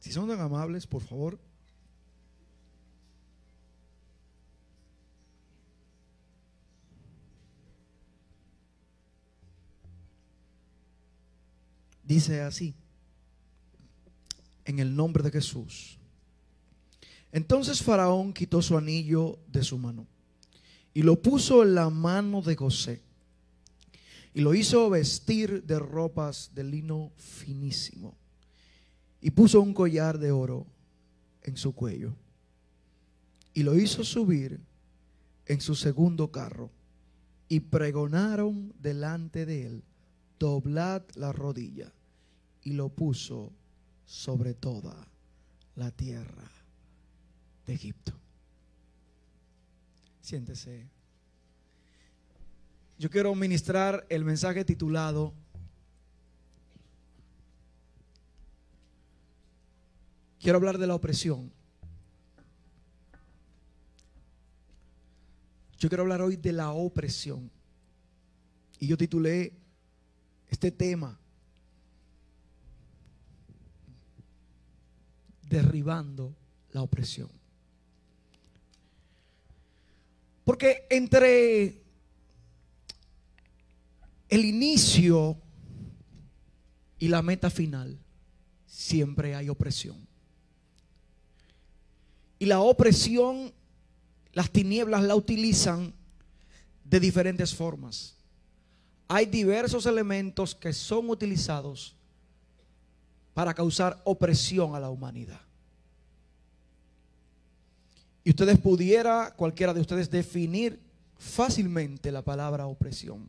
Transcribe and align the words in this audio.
Si 0.00 0.10
son 0.12 0.28
tan 0.28 0.40
amables, 0.40 0.86
por 0.86 1.02
favor. 1.02 1.38
Dice 12.02 12.40
así, 12.40 12.74
en 14.64 14.80
el 14.80 14.96
nombre 14.96 15.22
de 15.22 15.30
Jesús. 15.30 15.98
Entonces 17.30 17.82
Faraón 17.82 18.32
quitó 18.32 18.62
su 18.62 18.76
anillo 18.76 19.38
de 19.46 19.62
su 19.62 19.78
mano 19.78 20.08
y 20.92 21.02
lo 21.02 21.22
puso 21.22 21.62
en 21.62 21.76
la 21.76 21.88
mano 21.88 22.42
de 22.42 22.56
José 22.56 23.00
y 24.34 24.40
lo 24.40 24.54
hizo 24.54 24.90
vestir 24.90 25.62
de 25.62 25.78
ropas 25.78 26.50
de 26.52 26.64
lino 26.64 27.12
finísimo 27.16 28.19
y 29.20 29.30
puso 29.30 29.60
un 29.60 29.74
collar 29.74 30.18
de 30.18 30.32
oro 30.32 30.66
en 31.42 31.56
su 31.56 31.74
cuello 31.74 32.14
y 33.54 33.62
lo 33.62 33.76
hizo 33.76 34.04
subir 34.04 34.60
en 35.46 35.60
su 35.60 35.74
segundo 35.74 36.30
carro 36.30 36.70
y 37.48 37.60
pregonaron 37.60 38.72
delante 38.78 39.44
de 39.44 39.66
él, 39.66 39.84
doblad 40.38 41.02
la 41.14 41.32
rodilla 41.32 41.92
y 42.62 42.72
lo 42.72 42.88
puso 42.90 43.52
sobre 44.04 44.54
toda 44.54 45.08
la 45.74 45.90
tierra 45.90 46.50
de 47.66 47.74
Egipto. 47.74 48.12
Siéntese. 50.20 50.88
Yo 52.98 53.10
quiero 53.10 53.34
ministrar 53.34 54.06
el 54.10 54.24
mensaje 54.24 54.64
titulado 54.64 55.34
Quiero 60.40 60.56
hablar 60.56 60.78
de 60.78 60.86
la 60.86 60.94
opresión. 60.94 61.52
Yo 65.78 65.88
quiero 65.88 66.02
hablar 66.02 66.22
hoy 66.22 66.36
de 66.36 66.52
la 66.52 66.72
opresión. 66.72 67.50
Y 68.78 68.86
yo 68.86 68.96
titulé 68.96 69.52
este 70.48 70.70
tema 70.70 71.18
Derribando 75.42 76.34
la 76.72 76.82
opresión. 76.82 77.28
Porque 80.44 80.86
entre 80.88 81.82
el 84.28 84.44
inicio 84.44 85.36
y 86.98 87.08
la 87.08 87.20
meta 87.20 87.50
final 87.50 87.98
siempre 88.64 89.34
hay 89.34 89.48
opresión. 89.48 90.09
Y 92.40 92.46
la 92.46 92.60
opresión, 92.60 93.52
las 94.32 94.50
tinieblas 94.50 95.04
la 95.04 95.14
utilizan 95.14 95.92
de 96.82 96.98
diferentes 96.98 97.54
formas. 97.54 98.16
Hay 99.06 99.26
diversos 99.26 99.84
elementos 99.84 100.54
que 100.54 100.72
son 100.72 101.10
utilizados 101.10 101.94
para 103.34 103.52
causar 103.52 104.00
opresión 104.04 104.74
a 104.74 104.80
la 104.80 104.88
humanidad. 104.88 105.40
Y 108.24 108.30
ustedes 108.30 108.58
pudiera, 108.58 109.34
cualquiera 109.36 109.74
de 109.74 109.82
ustedes, 109.82 110.10
definir 110.10 110.80
fácilmente 111.18 112.10
la 112.10 112.22
palabra 112.22 112.66
opresión. 112.66 113.28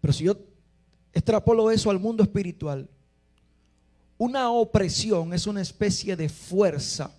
Pero 0.00 0.12
si 0.12 0.24
yo 0.24 0.36
extrapolo 1.12 1.70
eso 1.72 1.90
al 1.90 1.98
mundo 1.98 2.22
espiritual, 2.22 2.88
una 4.18 4.50
opresión 4.50 5.32
es 5.32 5.46
una 5.46 5.62
especie 5.62 6.16
de 6.16 6.28
fuerza 6.28 7.10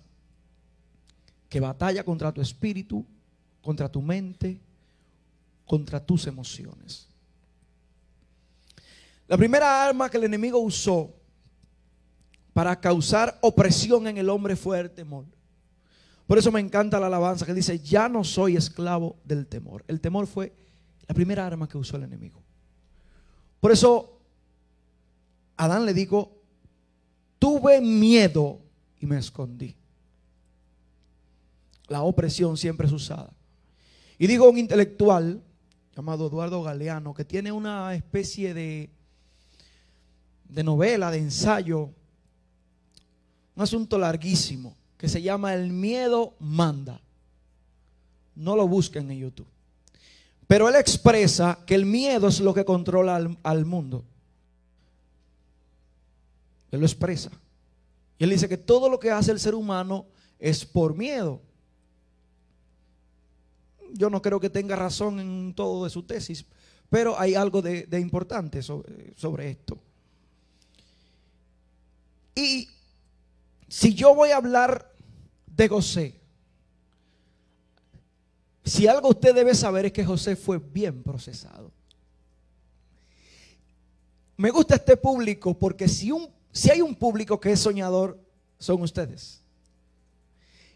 que 1.48 1.58
batalla 1.58 2.04
contra 2.04 2.30
tu 2.30 2.40
espíritu, 2.40 3.04
contra 3.62 3.90
tu 3.90 4.02
mente, 4.02 4.60
contra 5.64 6.04
tus 6.04 6.26
emociones. 6.26 7.08
La 9.26 9.36
primera 9.36 9.84
arma 9.84 10.10
que 10.10 10.18
el 10.18 10.24
enemigo 10.24 10.58
usó 10.58 11.14
para 12.52 12.78
causar 12.78 13.38
opresión 13.40 14.06
en 14.06 14.18
el 14.18 14.28
hombre 14.28 14.54
fue 14.54 14.78
el 14.78 14.90
temor. 14.90 15.24
Por 16.26 16.38
eso 16.38 16.52
me 16.52 16.60
encanta 16.60 17.00
la 17.00 17.06
alabanza 17.06 17.46
que 17.46 17.54
dice, 17.54 17.78
ya 17.78 18.08
no 18.08 18.22
soy 18.22 18.56
esclavo 18.56 19.16
del 19.24 19.46
temor. 19.46 19.84
El 19.88 20.00
temor 20.00 20.26
fue 20.26 20.52
la 21.08 21.14
primera 21.14 21.46
arma 21.46 21.68
que 21.68 21.78
usó 21.78 21.96
el 21.96 22.04
enemigo. 22.04 22.42
Por 23.58 23.72
eso 23.72 24.20
Adán 25.56 25.86
le 25.86 25.94
dijo, 25.94 26.39
tuve 27.40 27.80
miedo 27.80 28.60
y 29.00 29.06
me 29.06 29.18
escondí. 29.18 29.74
La 31.88 32.02
opresión 32.02 32.56
siempre 32.56 32.86
es 32.86 32.92
usada. 32.92 33.32
Y 34.16 34.28
digo 34.28 34.48
un 34.48 34.58
intelectual 34.58 35.42
llamado 35.96 36.28
Eduardo 36.28 36.62
Galeano 36.62 37.12
que 37.14 37.24
tiene 37.24 37.50
una 37.50 37.92
especie 37.96 38.54
de, 38.54 38.90
de 40.48 40.62
novela, 40.62 41.10
de 41.10 41.18
ensayo, 41.18 41.90
un 43.56 43.62
asunto 43.62 43.98
larguísimo 43.98 44.76
que 44.96 45.08
se 45.08 45.22
llama 45.22 45.54
El 45.54 45.72
miedo 45.72 46.34
manda. 46.38 47.00
No 48.36 48.54
lo 48.54 48.68
busquen 48.68 49.10
en 49.10 49.18
YouTube. 49.18 49.48
Pero 50.46 50.68
él 50.68 50.74
expresa 50.76 51.58
que 51.66 51.74
el 51.74 51.86
miedo 51.86 52.28
es 52.28 52.40
lo 52.40 52.52
que 52.52 52.64
controla 52.64 53.16
al, 53.16 53.38
al 53.42 53.64
mundo. 53.64 54.04
Él 56.70 56.80
lo 56.80 56.86
expresa. 56.86 57.30
Y 58.18 58.24
él 58.24 58.30
dice 58.30 58.48
que 58.48 58.58
todo 58.58 58.88
lo 58.88 58.98
que 59.00 59.10
hace 59.10 59.32
el 59.32 59.40
ser 59.40 59.54
humano 59.54 60.06
es 60.38 60.64
por 60.64 60.94
miedo. 60.94 61.40
Yo 63.92 64.10
no 64.10 64.22
creo 64.22 64.38
que 64.38 64.50
tenga 64.50 64.76
razón 64.76 65.18
en 65.18 65.54
todo 65.54 65.84
de 65.84 65.90
su 65.90 66.02
tesis, 66.02 66.44
pero 66.88 67.18
hay 67.18 67.34
algo 67.34 67.62
de, 67.62 67.86
importante 67.98 68.62
sobre 68.62 69.50
esto. 69.50 69.78
Y 72.34 72.68
si 73.68 73.94
yo 73.94 74.14
voy 74.14 74.30
a 74.30 74.36
hablar 74.36 74.92
de 75.46 75.68
José, 75.68 76.20
si 78.64 78.86
algo 78.86 79.08
usted 79.08 79.34
debe 79.34 79.54
saber 79.54 79.86
es 79.86 79.92
que 79.92 80.04
José 80.04 80.36
fue 80.36 80.58
bien 80.58 81.02
procesado. 81.02 81.72
Me 84.36 84.50
gusta 84.50 84.76
este 84.76 84.96
público 84.96 85.58
porque 85.58 85.88
si 85.88 86.12
un 86.12 86.30
si 86.52 86.70
hay 86.70 86.80
un 86.80 86.94
público 86.94 87.38
que 87.40 87.52
es 87.52 87.60
soñador, 87.60 88.18
son 88.58 88.82
ustedes. 88.82 89.40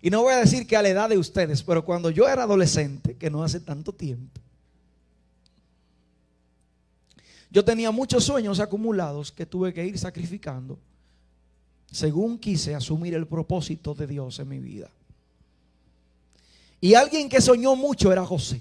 Y 0.00 0.10
no 0.10 0.22
voy 0.22 0.34
a 0.34 0.38
decir 0.38 0.66
que 0.66 0.76
a 0.76 0.82
la 0.82 0.90
edad 0.90 1.08
de 1.08 1.18
ustedes, 1.18 1.62
pero 1.62 1.84
cuando 1.84 2.10
yo 2.10 2.28
era 2.28 2.42
adolescente, 2.42 3.16
que 3.16 3.30
no 3.30 3.42
hace 3.42 3.60
tanto 3.60 3.92
tiempo, 3.92 4.40
yo 7.50 7.64
tenía 7.64 7.90
muchos 7.90 8.24
sueños 8.24 8.60
acumulados 8.60 9.30
que 9.30 9.46
tuve 9.46 9.72
que 9.72 9.84
ir 9.86 9.98
sacrificando 9.98 10.78
según 11.94 12.38
quise 12.38 12.74
asumir 12.74 13.14
el 13.14 13.26
propósito 13.28 13.94
de 13.94 14.08
Dios 14.08 14.41
en 14.41 14.48
mi 14.48 14.58
vida. 14.58 14.91
Y 16.80 16.94
alguien 16.94 17.28
que 17.28 17.41
soñó 17.41 17.76
mucho 17.76 18.12
era 18.12 18.26
José. 18.26 18.60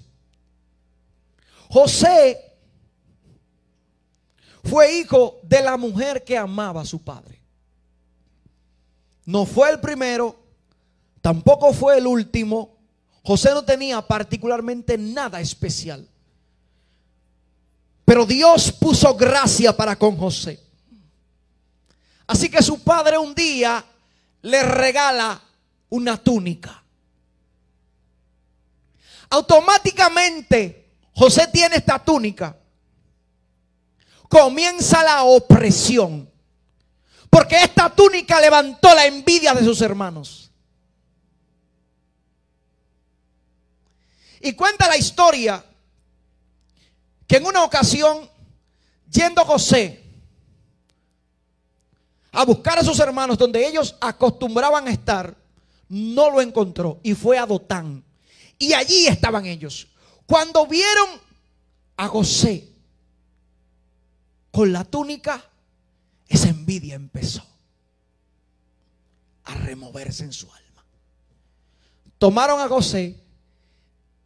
José 1.68 2.53
fue 4.63 5.00
hijo 5.00 5.40
de 5.44 5.62
la 5.62 5.78
mujer 5.78 6.24
que 6.24 6.38
amaba 6.38 6.81
a 6.81 6.85
su 6.85 7.03
padre. 7.03 7.41
No 9.25 9.46
fue 9.46 9.69
el 9.69 9.79
primero, 9.79 10.40
tampoco 11.22 11.74
fue 11.74 11.97
el 11.97 12.07
último. 12.07 12.78
José 13.24 13.51
no 13.51 13.63
tenía 13.63 14.01
particularmente 14.01 14.97
nada 14.97 15.40
especial. 15.41 16.07
Pero 18.06 18.25
Dios 18.25 18.72
puso 18.72 19.16
gracia 19.16 19.75
para 19.75 19.97
con 19.97 20.18
José. 20.18 20.59
Así 22.28 22.50
que 22.50 22.62
su 22.62 22.81
padre 22.84 23.18
un 23.18 23.36
día 23.36 23.83
le 24.42 24.63
regala 24.63 25.42
una 25.89 26.18
túnica. 26.18 26.83
Automáticamente 29.30 30.92
José 31.13 31.48
tiene 31.51 31.77
esta 31.77 32.00
túnica 32.00 32.57
comienza 34.33 35.03
la 35.03 35.24
opresión. 35.24 36.27
Porque 37.30 37.56
esta 37.56 37.89
túnica 37.89 38.41
levantó 38.41 38.94
la 38.95 39.06
envidia 39.06 39.53
de 39.53 39.63
sus 39.63 39.80
hermanos. 39.81 40.50
Y 44.41 44.53
cuenta 44.53 44.88
la 44.88 44.97
historia 44.97 45.63
que 47.27 47.38
en 47.38 47.45
una 47.45 47.63
ocasión, 47.63 48.27
yendo 49.09 49.45
José 49.45 50.03
a 52.31 52.44
buscar 52.44 52.80
a 52.80 52.83
sus 52.83 53.00
hermanos 53.00 53.38
donde 53.38 53.65
ellos 53.65 53.95
acostumbraban 54.01 54.88
a 54.88 54.91
estar, 54.91 55.38
no 55.88 56.31
lo 56.31 56.41
encontró 56.41 57.00
y 57.03 57.13
fue 57.13 57.38
a 57.38 57.45
Dotán. 57.45 58.03
Y 58.57 58.74
allí 58.74 59.06
estaban 59.06 59.45
ellos. 59.45 59.88
Cuando 60.25 60.65
vieron 60.65 61.21
a 61.95 62.07
José 62.07 62.73
con 64.54 64.72
la 64.72 64.84
túnica, 64.84 65.44
esa 66.28 66.48
envidia 66.48 66.94
empezó. 66.94 67.44
removerse 69.66 70.24
en 70.24 70.32
su 70.32 70.46
alma. 70.46 70.86
Tomaron 72.20 72.60
a 72.60 72.68
José 72.68 73.20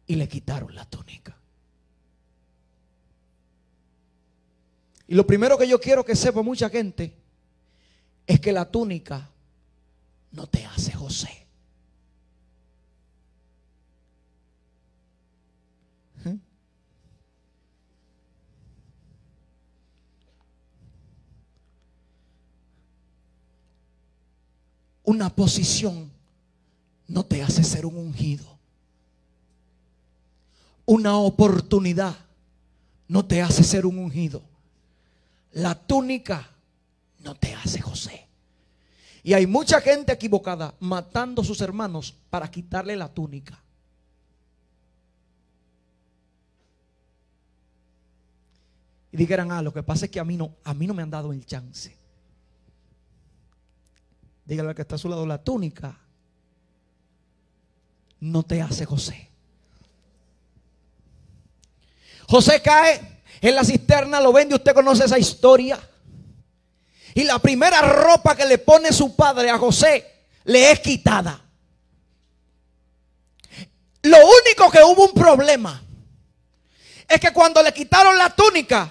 y 0.06 0.16
le 0.16 0.28
quitaron 0.28 0.74
la 0.74 0.84
túnica. 0.84 1.34
Y 5.06 5.14
lo 5.14 5.26
primero 5.26 5.56
que 5.56 5.66
yo 5.66 5.80
quiero 5.80 6.04
que 6.04 6.14
sepa 6.14 6.42
mucha 6.42 6.68
gente 6.68 7.16
es 8.26 8.38
que 8.38 8.52
la 8.52 8.70
túnica 8.70 9.30
no 10.32 10.46
te 10.46 10.66
hace 10.66 10.92
José. 10.92 11.46
Una 25.08 25.30
posición 25.30 26.10
no 27.06 27.24
te 27.24 27.42
hace 27.42 27.64
ser 27.64 27.86
un 27.86 27.96
ungido. 27.96 28.44
Una 30.84 31.16
oportunidad 31.16 32.14
no 33.08 33.24
te 33.24 33.40
hace 33.40 33.64
ser 33.64 33.86
un 33.86 33.98
ungido. 33.98 34.42
La 35.52 35.74
túnica 35.74 36.50
no 37.20 37.34
te 37.34 37.54
hace 37.54 37.80
José. 37.80 38.26
Y 39.22 39.32
hay 39.32 39.46
mucha 39.46 39.80
gente 39.80 40.12
equivocada 40.12 40.74
matando 40.78 41.40
a 41.40 41.44
sus 41.46 41.62
hermanos 41.62 42.14
para 42.28 42.50
quitarle 42.50 42.94
la 42.94 43.08
túnica. 43.08 43.58
Y 49.10 49.16
dijeran, 49.16 49.52
ah, 49.52 49.62
lo 49.62 49.72
que 49.72 49.82
pasa 49.82 50.04
es 50.04 50.10
que 50.10 50.20
a 50.20 50.24
mí 50.24 50.36
no, 50.36 50.54
a 50.64 50.74
mí 50.74 50.86
no 50.86 50.92
me 50.92 51.02
han 51.02 51.08
dado 51.08 51.32
el 51.32 51.46
chance. 51.46 51.96
Dígale 54.48 54.70
al 54.70 54.74
que 54.74 54.82
está 54.82 54.96
a 54.96 54.98
su 54.98 55.08
lado, 55.08 55.24
la 55.26 55.38
túnica 55.38 55.96
no 58.20 58.42
te 58.42 58.60
hace 58.60 58.84
José. 58.84 59.28
José 62.26 62.60
cae 62.60 63.22
en 63.40 63.54
la 63.54 63.62
cisterna, 63.62 64.20
lo 64.20 64.32
vende, 64.32 64.56
usted 64.56 64.74
conoce 64.74 65.04
esa 65.04 65.18
historia. 65.18 65.78
Y 67.14 67.24
la 67.24 67.38
primera 67.38 67.80
ropa 67.82 68.34
que 68.34 68.46
le 68.46 68.58
pone 68.58 68.92
su 68.92 69.14
padre 69.14 69.50
a 69.50 69.58
José 69.58 70.24
le 70.44 70.72
es 70.72 70.80
quitada. 70.80 71.40
Lo 74.02 74.16
único 74.16 74.70
que 74.70 74.82
hubo 74.82 75.06
un 75.06 75.12
problema 75.12 75.82
es 77.06 77.20
que 77.20 77.32
cuando 77.32 77.62
le 77.62 77.72
quitaron 77.72 78.16
la 78.16 78.34
túnica, 78.34 78.90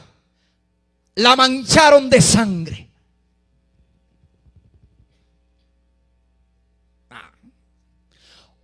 la 1.15 1.35
mancharon 1.35 2.09
de 2.09 2.21
sangre. 2.21 2.89
Ah. 7.09 7.31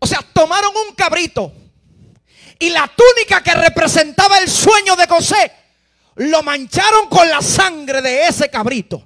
O 0.03 0.05
sea, 0.05 0.19
tomaron 0.33 0.73
un 0.89 0.95
cabrito 0.95 1.53
y 2.59 2.69
la 2.71 2.91
túnica 2.93 3.41
que 3.41 3.53
representaba 3.53 4.37
el 4.39 4.49
sueño 4.49 4.97
de 4.97 5.07
José 5.07 5.49
lo 6.15 6.43
mancharon 6.43 7.07
con 7.07 7.29
la 7.29 7.41
sangre 7.41 8.01
de 8.01 8.27
ese 8.27 8.49
cabrito. 8.49 9.01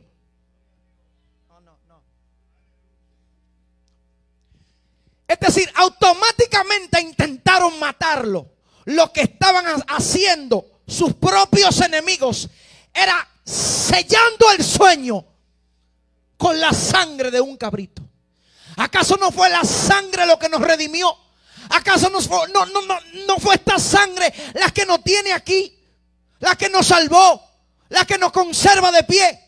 Es 5.27 5.39
decir, 5.39 5.71
automáticamente 5.75 6.99
intentaron 6.99 7.77
matarlo. 7.77 8.55
Lo 8.85 9.13
que 9.13 9.21
estaban 9.21 9.83
haciendo 9.89 10.81
sus 10.88 11.13
propios 11.13 11.79
enemigos 11.81 12.49
era 12.91 13.29
sellando 13.44 14.49
el 14.57 14.63
sueño 14.63 15.23
con 16.38 16.59
la 16.59 16.73
sangre 16.73 17.29
de 17.29 17.39
un 17.39 17.55
cabrito. 17.55 18.06
¿Acaso 18.77 19.18
no 19.18 19.31
fue 19.31 19.50
la 19.50 19.63
sangre 19.63 20.25
lo 20.27 20.38
que 20.38 20.50
nos 20.50 20.62
redimió? 20.62 21.15
¿Acaso 21.69 22.09
no 22.09 22.21
fue, 22.21 22.47
no, 22.53 22.65
no, 22.68 22.81
no 23.27 23.38
fue 23.39 23.56
esta 23.56 23.79
sangre 23.79 24.31
la 24.53 24.69
que 24.69 24.85
nos 24.85 25.03
tiene 25.03 25.33
aquí? 25.33 25.74
La 26.39 26.56
que 26.56 26.69
nos 26.69 26.85
salvó, 26.85 27.41
la 27.89 28.06
que 28.06 28.19
nos 28.19 28.31
conserva 28.31 28.91
de 28.91 29.03
pie. 29.03 29.44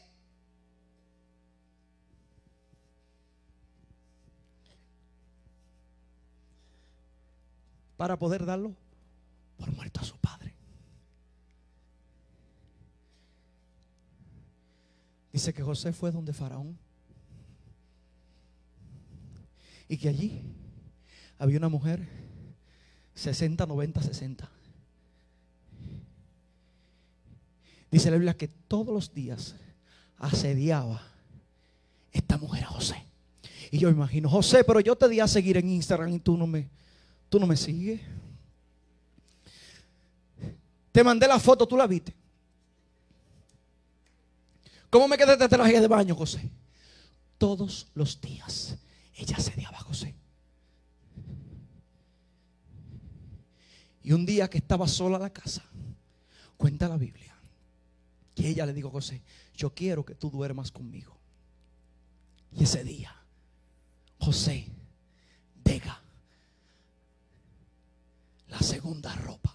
Para 7.98 8.18
poder 8.18 8.46
darlo 8.46 8.74
por 9.58 9.72
muerto 9.74 10.00
a 10.00 10.06
su 10.06 10.18
padre. 10.18 10.56
Dice 15.32 15.54
que 15.54 15.62
José 15.62 15.94
fue 15.94 16.12
donde 16.12 16.34
Faraón. 16.34 16.89
Y 19.90 19.98
que 19.98 20.08
allí 20.08 20.42
había 21.38 21.58
una 21.58 21.68
mujer 21.68 22.08
60, 23.16 23.66
90, 23.66 24.02
60 24.02 24.50
Dice 27.92 28.12
la 28.12 28.18
Biblia 28.18 28.38
que 28.38 28.48
todos 28.48 28.94
los 28.94 29.14
días 29.14 29.56
asediaba 30.18 31.02
esta 32.12 32.38
mujer 32.38 32.64
a 32.64 32.68
José. 32.68 33.04
Y 33.72 33.80
yo 33.80 33.90
imagino, 33.90 34.30
José, 34.30 34.64
pero 34.64 34.80
yo 34.80 34.96
te 34.96 35.10
di 35.10 35.20
a 35.20 35.28
seguir 35.28 35.58
en 35.58 35.70
Instagram 35.70 36.14
y 36.14 36.20
tú 36.20 36.38
no 36.38 36.46
me, 36.46 36.70
tú 37.30 37.40
no 37.40 37.48
me 37.48 37.58
sigues. 37.58 38.02
Te 40.92 41.04
mandé 41.04 41.28
la 41.28 41.40
foto, 41.40 41.68
tú 41.68 41.78
la 41.78 41.88
viste. 41.88 42.14
¿Cómo 44.90 45.08
me 45.08 45.18
quedé 45.18 45.38
de 45.38 45.48
traje 45.48 45.80
de 45.80 45.88
baño, 45.88 46.16
José? 46.16 46.50
Todos 47.38 47.88
los 47.94 48.20
días 48.20 48.76
ella 49.20 49.38
asediaba 49.38 49.78
a 49.78 49.82
José. 49.82 50.16
Y 54.02 54.14
un 54.14 54.26
día 54.26 54.50
que 54.50 54.58
estaba 54.58 54.88
sola 54.88 55.18
en 55.18 55.24
la 55.24 55.30
casa, 55.30 55.64
cuenta 56.58 56.88
la 56.88 56.98
Biblia 56.98 57.36
y 58.36 58.48
ella 58.48 58.66
le 58.66 58.74
dijo 58.74 58.88
a 58.88 58.92
José, 58.92 59.22
yo 59.54 59.74
quiero 59.74 60.06
que 60.06 60.16
tú 60.16 60.32
duermas 60.32 60.72
conmigo. 60.72 61.18
Y 62.54 62.64
ese 62.64 62.84
día, 62.86 63.14
José 64.18 64.68
deja 65.64 66.02
la 68.48 68.60
segunda 68.60 69.14
ropa. 69.16 69.54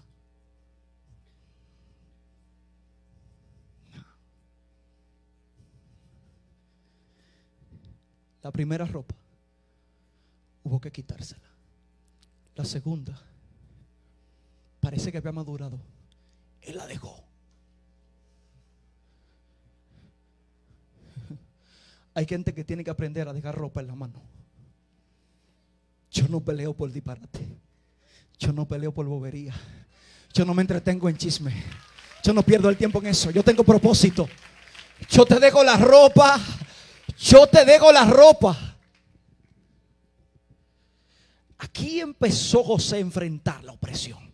La 8.42 8.52
primera 8.52 8.84
ropa 8.84 9.23
hubo 10.64 10.80
que 10.80 10.90
quitársela. 10.90 11.48
La 12.56 12.64
segunda 12.64 13.20
parece 14.80 15.12
que 15.12 15.18
había 15.18 15.32
madurado. 15.32 15.78
Él 16.60 16.76
la 16.76 16.86
dejó. 16.86 17.22
Hay 22.14 22.26
gente 22.26 22.52
que 22.52 22.64
tiene 22.64 22.82
que 22.82 22.90
aprender 22.90 23.28
a 23.28 23.32
dejar 23.32 23.54
ropa 23.54 23.80
en 23.80 23.86
la 23.86 23.94
mano. 23.94 24.20
Yo 26.10 26.28
no 26.28 26.40
peleo 26.40 26.74
por 26.74 26.90
disparate. 26.92 27.46
Yo 28.38 28.52
no 28.52 28.66
peleo 28.66 28.92
por 28.92 29.06
bobería. 29.06 29.54
Yo 30.32 30.44
no 30.44 30.54
me 30.54 30.62
entretengo 30.62 31.08
en 31.08 31.16
chisme. 31.16 31.52
Yo 32.22 32.32
no 32.32 32.42
pierdo 32.42 32.68
el 32.68 32.76
tiempo 32.76 32.98
en 33.00 33.06
eso. 33.06 33.30
Yo 33.30 33.42
tengo 33.42 33.64
propósito. 33.64 34.28
Yo 35.08 35.24
te 35.26 35.38
dejo 35.38 35.62
la 35.62 35.76
ropa. 35.76 36.40
Yo 37.18 37.46
te 37.46 37.64
dejo 37.64 37.92
la 37.92 38.04
ropa. 38.04 38.73
Aquí 41.58 42.00
empezó 42.00 42.62
José 42.62 42.96
a 42.96 43.00
enfrentar 43.00 43.62
la 43.64 43.72
opresión. 43.72 44.32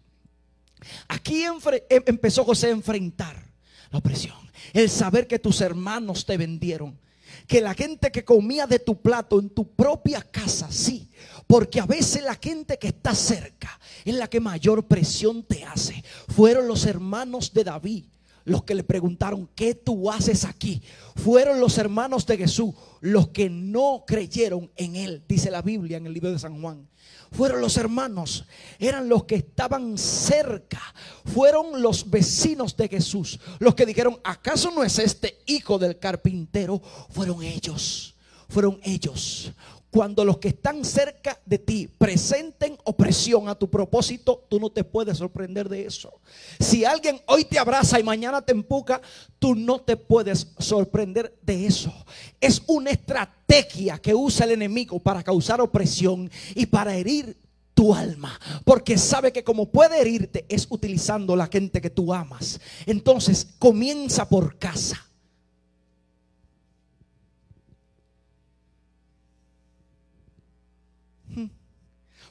Aquí 1.09 1.45
em, 1.45 1.59
empezó 2.07 2.45
José 2.45 2.69
a 2.69 2.71
enfrentar 2.71 3.53
la 3.91 3.99
opresión. 3.99 4.37
El 4.73 4.89
saber 4.89 5.27
que 5.27 5.39
tus 5.39 5.61
hermanos 5.61 6.25
te 6.25 6.37
vendieron 6.37 6.99
que 7.47 7.61
la 7.61 7.75
gente 7.75 8.11
que 8.11 8.25
comía 8.25 8.67
de 8.67 8.79
tu 8.79 9.01
plato 9.01 9.39
en 9.39 9.51
tu 9.51 9.69
propia 9.75 10.23
casa, 10.23 10.71
sí. 10.71 11.09
Porque 11.47 11.81
a 11.81 11.87
veces 11.87 12.23
la 12.23 12.37
gente 12.37 12.79
que 12.79 12.89
está 12.89 13.15
cerca 13.15 13.79
es 14.05 14.15
la 14.15 14.29
que 14.29 14.41
mayor 14.41 14.87
presión 14.87 15.43
te 15.43 15.65
hace. 15.65 16.05
Fueron 16.29 16.69
los 16.69 16.87
hermanos 16.87 17.53
de 17.53 17.65
David 17.65 18.05
los 18.45 18.65
que 18.65 18.75
le 18.75 18.83
preguntaron, 18.83 19.49
¿qué 19.55 19.75
tú 19.75 20.11
haces 20.11 20.45
aquí? 20.45 20.83
Fueron 21.15 21.61
los 21.61 21.77
hermanos 21.79 22.27
de 22.27 22.39
Jesús 22.39 22.75
los 23.01 23.29
que 23.29 23.51
no 23.51 24.05
creyeron 24.07 24.71
en 24.77 24.97
él, 24.97 25.23
dice 25.29 25.51
la 25.51 25.63
Biblia 25.63 25.99
en 25.99 26.07
el 26.07 26.15
libro 26.15 26.33
de 26.33 26.39
San 26.39 26.61
Juan 26.61 26.90
fueron 27.33 27.61
los 27.61 27.77
hermanos, 27.77 28.45
eran 28.79 29.09
los 29.09 29.25
que 29.25 29.37
estaban 29.37 29.97
cerca, 29.97 30.81
fueron 31.25 31.81
los 31.83 32.11
vecinos 32.11 32.77
de 32.77 32.89
Jesús, 32.89 33.39
los 33.59 33.75
que 33.75 33.87
dijeron, 33.87 34.19
¿acaso 34.25 34.71
no 34.71 34.83
es 34.83 34.99
este 34.99 35.41
hijo 35.47 35.79
del 35.79 35.99
carpintero? 35.99 36.81
Fueron 37.11 37.43
ellos. 37.43 38.15
fueron 38.49 38.81
ellos. 38.83 39.53
Cuando 39.91 40.25
los 40.25 40.39
que 40.39 40.49
están 40.49 40.85
cerca 40.85 41.41
de 41.45 41.59
ti 41.59 41.89
presenten 41.99 42.79
opresión 42.85 43.49
a 43.49 43.57
tu 43.57 43.69
propósito, 43.69 44.45
tú 44.49 44.61
no 44.61 44.71
te 44.71 44.85
puedes 44.85 45.19
sorprender 45.19 45.69
de 45.69 45.85
eso. 45.85 46.21
Si 46.61 46.85
alguien 46.85 47.21
hoy 47.27 47.45
te 47.45 47.59
abraza 47.59 47.99
y 47.99 48.05
mañana 48.05 48.41
te 48.41 48.53
empuja, 48.53 49.01
tú 49.41 49.57
no 49.57 49.81
te 49.81 49.97
puedes 49.97 50.47
sorprender 50.59 51.37
de 51.43 51.67
eso. 51.67 51.93
Es 52.41 52.63
una 52.69 52.91
estrategia 52.91 53.99
que 53.99 54.15
usa 54.15 54.47
el 54.47 54.53
enemigo 54.53 55.01
para 55.01 55.25
causar 55.25 55.61
opresión 55.61 56.31
y 56.55 56.67
para 56.67 56.95
herir 56.95 57.37
tu 57.75 57.93
alma, 57.95 58.39
porque 58.65 58.97
sabe 58.97 59.33
que 59.33 59.43
como 59.43 59.71
puede 59.71 60.01
herirte 60.01 60.45
es 60.49 60.67
utilizando 60.71 61.35
la 61.35 61.47
gente 61.49 61.81
que 61.81 61.91
tú 61.91 62.15
amas. 62.15 62.61
Entonces 62.87 63.47
comienza 63.59 64.29
por 64.29 64.57
casa. 64.59 65.05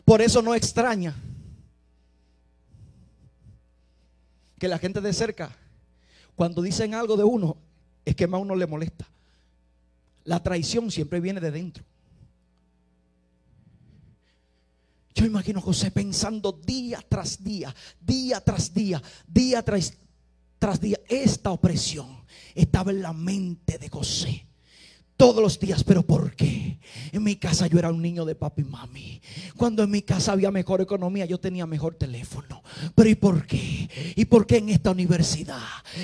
Por 0.10 0.24
eso 0.24 0.42
no 0.42 0.56
extraña 0.56 1.16
que 4.58 4.68
la 4.68 4.80
gente 4.80 5.02
de 5.02 5.14
cerca, 5.14 5.56
cuando 6.36 6.64
dicen 6.64 6.96
algo 6.96 7.16
de 7.16 7.24
uno, 7.24 7.58
es 8.04 8.16
que 8.16 8.26
más 8.26 8.42
uno 8.42 8.56
le 8.56 8.66
molesta. 8.66 9.08
La 10.24 10.42
traición 10.42 10.90
siempre 10.90 11.20
viene 11.20 11.40
de 11.40 11.52
dentro. 11.52 11.84
Yo 15.14 15.28
imagino 15.28 15.60
a 15.60 15.62
José 15.62 15.92
pensando 15.92 16.54
día 16.54 17.06
tras 17.08 17.44
día, 17.44 17.76
día 18.02 18.42
tras 18.42 18.74
día, 18.74 19.00
día 19.28 19.62
tras, 19.62 19.94
tras 20.58 20.82
día. 20.82 20.98
Esta 21.08 21.52
opresión 21.52 22.26
estaba 22.56 22.90
en 22.90 23.04
la 23.04 23.14
mente 23.14 23.78
de 23.78 23.90
José 23.90 24.49
todos 25.20 25.44
los 25.44 25.60
días. 25.60 25.84
¿Pero 25.84 26.02
por 26.02 26.34
qué? 26.34 26.80
En 27.12 27.22
mi 27.24 27.36
casa 27.36 27.68
yo 27.68 27.78
era 27.78 27.90
un 27.90 28.02
niño 28.02 28.24
de 28.24 28.36
papi 28.36 28.62
y 28.62 28.66
mami. 28.66 29.22
Cuando 29.58 29.84
en 29.84 29.92
mi 29.92 30.02
casa 30.02 30.32
había 30.32 30.50
mejor 30.50 30.80
economía, 30.80 31.26
yo 31.26 31.38
tenía 31.38 31.66
mejor 31.66 31.96
teléfono. 31.96 32.64
Pero 32.96 33.10
¿y 33.10 33.16
por 33.16 33.46
qué? 33.46 33.90
¿Y 34.16 34.24
por 34.24 34.48
qué 34.48 34.58
en 34.58 34.70
esta 34.70 34.92
universidad? 34.92 35.60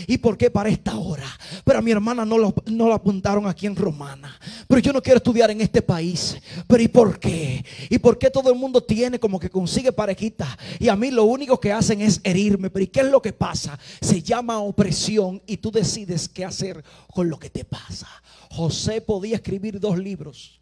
¿Y 0.06 0.18
por 0.18 0.38
qué 0.38 0.52
para 0.52 0.68
esta 0.68 0.98
hora? 0.98 1.28
Pero 1.64 1.80
a 1.80 1.82
mi 1.82 1.92
hermana 1.92 2.26
no 2.26 2.38
lo, 2.38 2.54
no 2.66 2.92
apuntaron 2.92 3.48
aquí 3.48 3.68
en 3.68 3.78
Romana. 3.78 4.38
Pero 4.68 4.82
yo 4.82 4.92
no 4.92 5.02
quiero 5.02 5.18
estudiar 5.18 5.50
en 5.50 5.62
este 5.62 5.82
país. 5.82 6.36
Pero 6.68 6.84
¿y 6.84 6.90
por 6.90 7.18
qué? 7.18 7.64
¿Y 7.90 7.98
por 8.00 8.18
qué 8.18 8.30
todo 8.30 8.52
el 8.52 8.60
mundo 8.60 8.84
tiene 8.84 9.18
como 9.18 9.40
que 9.40 9.50
consigue 9.50 9.94
parejita? 9.94 10.58
Y 10.78 10.90
a 10.90 10.96
mí 10.98 11.10
lo 11.10 11.24
único 11.24 11.58
que 11.58 11.72
hacen 11.72 12.02
es 12.02 12.20
herirme. 12.22 12.70
Pero 12.70 12.84
¿y 12.84 12.88
qué 12.88 13.00
es 13.00 13.08
lo 13.08 13.22
que 13.22 13.32
pasa? 13.32 13.80
Se 14.02 14.22
llama 14.22 14.60
opresión 14.60 15.42
y 15.48 15.56
tú 15.56 15.72
decides 15.72 16.28
qué 16.28 16.44
hacer 16.44 16.84
con 17.14 17.30
lo 17.30 17.40
que 17.40 17.50
te 17.50 17.64
pasa. 17.64 18.10
José 18.52 19.02
podía 19.02 19.36
escribir 19.36 19.80
dos 19.80 19.98
libros. 19.98 20.60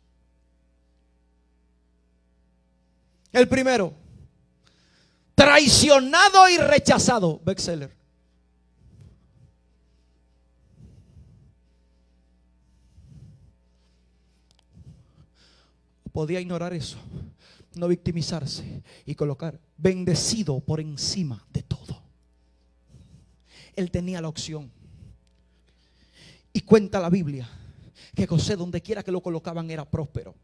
El 3.31 3.47
primero, 3.47 3.93
traicionado 5.33 6.47
y 6.49 6.57
rechazado, 6.57 7.41
bestseller. 7.43 7.95
Podía 16.11 16.39
ignorar 16.39 16.73
eso, 16.73 16.97
no 17.73 17.87
victimizarse 17.87 18.83
y 19.03 19.15
colocar 19.15 19.59
bendecido 19.77 20.59
por 20.59 20.79
encima 20.79 21.43
de 21.51 21.63
todo. 21.63 22.03
Él 23.75 23.89
tenía 23.89 24.21
la 24.21 24.27
opción. 24.27 24.71
Y 26.55 26.61
cuenta 26.61 26.99
la 26.99 27.09
Biblia 27.09 27.49
que 28.15 28.27
José 28.27 28.55
donde 28.55 28.81
quiera 28.81 29.03
que 29.03 29.11
lo 29.11 29.21
colocaban 29.21 29.69
era 29.71 29.89
próspero. 29.89 30.35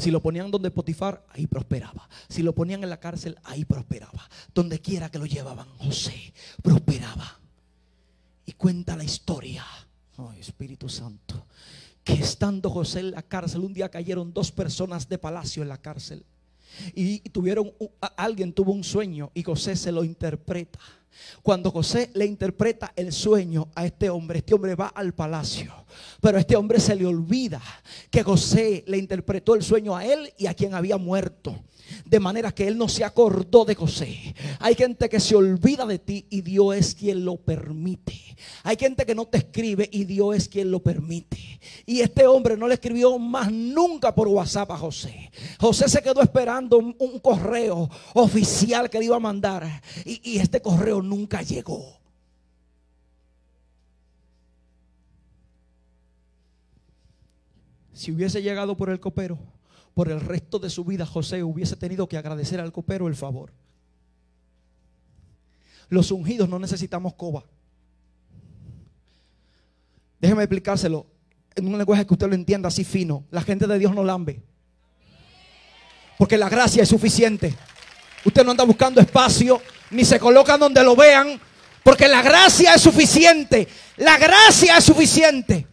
Si 0.00 0.10
lo 0.10 0.22
ponían 0.22 0.50
donde 0.50 0.70
Potifar, 0.70 1.26
ahí 1.28 1.46
prosperaba. 1.46 2.08
Si 2.28 2.42
lo 2.42 2.54
ponían 2.54 2.82
en 2.82 2.88
la 2.90 2.98
cárcel, 2.98 3.38
ahí 3.44 3.66
prosperaba. 3.66 4.28
Donde 4.54 4.80
quiera 4.80 5.10
que 5.10 5.18
lo 5.18 5.26
llevaban, 5.26 5.68
José 5.76 6.32
prosperaba. 6.62 7.38
Y 8.46 8.52
cuenta 8.52 8.96
la 8.96 9.04
historia, 9.04 9.64
ay 10.16 10.40
Espíritu 10.40 10.88
Santo, 10.88 11.46
que 12.02 12.14
estando 12.14 12.70
José 12.70 13.00
en 13.00 13.10
la 13.10 13.22
cárcel, 13.22 13.60
un 13.60 13.74
día 13.74 13.90
cayeron 13.90 14.32
dos 14.32 14.50
personas 14.52 15.08
de 15.08 15.18
palacio 15.18 15.62
en 15.62 15.68
la 15.68 15.78
cárcel. 15.78 16.24
Y 16.94 17.18
tuvieron, 17.30 17.72
alguien 18.16 18.54
tuvo 18.54 18.72
un 18.72 18.84
sueño 18.84 19.30
y 19.34 19.42
José 19.42 19.76
se 19.76 19.92
lo 19.92 20.02
interpreta. 20.02 20.78
Cuando 21.42 21.70
José 21.70 22.10
le 22.14 22.26
interpreta 22.26 22.92
el 22.96 23.12
sueño 23.12 23.68
a 23.74 23.86
este 23.86 24.10
hombre, 24.10 24.38
este 24.38 24.54
hombre 24.54 24.74
va 24.74 24.88
al 24.88 25.12
palacio. 25.14 25.72
Pero 26.20 26.36
a 26.36 26.40
este 26.40 26.56
hombre 26.56 26.80
se 26.80 26.94
le 26.94 27.06
olvida 27.06 27.60
que 28.10 28.22
José 28.22 28.84
le 28.86 28.98
interpretó 28.98 29.54
el 29.54 29.62
sueño 29.62 29.96
a 29.96 30.04
él 30.04 30.32
y 30.38 30.46
a 30.46 30.54
quien 30.54 30.74
había 30.74 30.96
muerto. 30.96 31.58
De 32.04 32.20
manera 32.20 32.52
que 32.52 32.66
él 32.66 32.76
no 32.76 32.88
se 32.88 33.04
acordó 33.04 33.64
de 33.64 33.74
José. 33.74 34.34
Hay 34.58 34.74
gente 34.74 35.08
que 35.08 35.20
se 35.20 35.36
olvida 35.36 35.86
de 35.86 35.98
ti 35.98 36.26
y 36.30 36.40
Dios 36.42 36.76
es 36.76 36.94
quien 36.94 37.24
lo 37.24 37.36
permite. 37.36 38.14
Hay 38.62 38.76
gente 38.76 39.06
que 39.06 39.14
no 39.14 39.26
te 39.26 39.38
escribe 39.38 39.88
y 39.90 40.04
Dios 40.04 40.36
es 40.36 40.48
quien 40.48 40.70
lo 40.70 40.80
permite. 40.80 41.60
Y 41.86 42.00
este 42.00 42.26
hombre 42.26 42.56
no 42.56 42.68
le 42.68 42.74
escribió 42.74 43.18
más 43.18 43.50
nunca 43.50 44.14
por 44.14 44.28
WhatsApp 44.28 44.70
a 44.70 44.78
José. 44.78 45.30
José 45.58 45.88
se 45.88 46.02
quedó 46.02 46.22
esperando 46.22 46.78
un, 46.78 47.18
correo 47.20 47.88
oficial 48.14 48.88
que 48.88 48.98
le 48.98 49.06
iba 49.06 49.16
a 49.16 49.20
mandar. 49.20 49.82
Y, 50.04 50.32
y 50.32 50.38
este 50.38 50.60
correo 50.60 51.02
nunca 51.02 51.42
llegó. 51.42 52.00
Si 57.92 58.10
hubiese 58.10 58.40
llegado 58.40 58.76
por 58.78 58.88
el 58.88 58.98
copero, 58.98 59.38
por 59.94 60.08
el 60.10 60.20
resto 60.20 60.58
de 60.58 60.70
su 60.70 60.84
vida 60.84 61.06
José 61.06 61.42
hubiese 61.42 61.76
tenido 61.76 62.08
que 62.08 62.16
agradecer 62.16 62.60
al 62.60 62.72
copero 62.72 63.08
el 63.08 63.16
favor. 63.16 63.52
Los 65.88 66.10
ungidos 66.10 66.48
no 66.48 66.58
necesitamos 66.58 67.14
coba. 67.14 67.44
Déjeme 70.20 70.42
explicárselo 70.44 71.06
en 71.56 71.66
un 71.66 71.76
lenguaje 71.76 72.06
que 72.06 72.14
usted 72.14 72.28
lo 72.28 72.34
entienda 72.34 72.68
así 72.68 72.84
fino. 72.84 73.24
La 73.30 73.42
gente 73.42 73.66
de 73.66 73.78
Dios 73.78 73.94
no 73.94 74.04
lambe. 74.04 74.42
Porque 76.18 76.36
la 76.36 76.48
gracia 76.48 76.82
es 76.82 76.88
suficiente. 76.88 77.54
Usted 78.24 78.44
no 78.44 78.50
anda 78.50 78.64
buscando 78.64 79.00
espacio, 79.00 79.60
ni 79.90 80.04
se 80.04 80.20
coloca 80.20 80.58
donde 80.58 80.84
lo 80.84 80.94
vean, 80.94 81.40
porque 81.82 82.06
la 82.06 82.22
gracia 82.22 82.74
es 82.74 82.82
suficiente. 82.82 83.66
La 83.96 84.18
gracia 84.18 84.76
es 84.76 84.84
suficiente. 84.84 85.66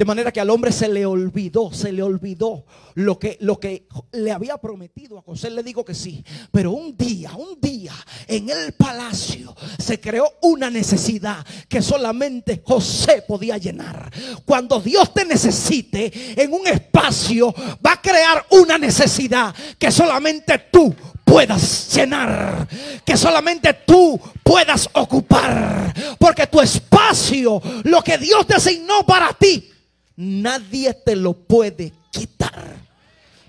De 0.00 0.06
manera 0.06 0.32
que 0.32 0.40
al 0.40 0.48
hombre 0.48 0.72
se 0.72 0.88
le 0.88 1.04
olvidó, 1.04 1.74
se 1.74 1.92
le 1.92 2.02
olvidó 2.02 2.64
lo 2.94 3.18
que, 3.18 3.36
lo 3.40 3.60
que 3.60 3.86
le 4.12 4.32
había 4.32 4.56
prometido 4.56 5.18
a 5.18 5.20
José. 5.20 5.50
Le 5.50 5.62
digo 5.62 5.84
que 5.84 5.94
sí. 5.94 6.24
Pero 6.50 6.70
un 6.70 6.96
día, 6.96 7.32
un 7.36 7.60
día, 7.60 7.92
en 8.26 8.48
el 8.48 8.72
palacio 8.72 9.54
se 9.78 10.00
creó 10.00 10.38
una 10.40 10.70
necesidad 10.70 11.44
que 11.68 11.82
solamente 11.82 12.62
José 12.64 13.24
podía 13.28 13.58
llenar. 13.58 14.10
Cuando 14.46 14.80
Dios 14.80 15.12
te 15.12 15.26
necesite 15.26 16.10
en 16.42 16.50
un 16.54 16.66
espacio, 16.66 17.54
va 17.84 17.92
a 17.92 18.00
crear 18.00 18.46
una 18.52 18.78
necesidad 18.78 19.54
que 19.78 19.90
solamente 19.90 20.62
tú 20.72 20.94
puedas 21.26 21.94
llenar, 21.94 22.66
que 23.04 23.18
solamente 23.18 23.74
tú 23.86 24.18
puedas 24.42 24.88
ocupar, 24.94 25.92
porque 26.18 26.46
tu 26.46 26.58
espacio, 26.58 27.60
lo 27.84 28.02
que 28.02 28.16
Dios 28.16 28.46
designó 28.48 29.04
para 29.04 29.34
ti, 29.34 29.70
Nadie 30.20 30.92
te 30.92 31.16
lo 31.16 31.32
puede 31.32 31.94
quitar 32.10 32.90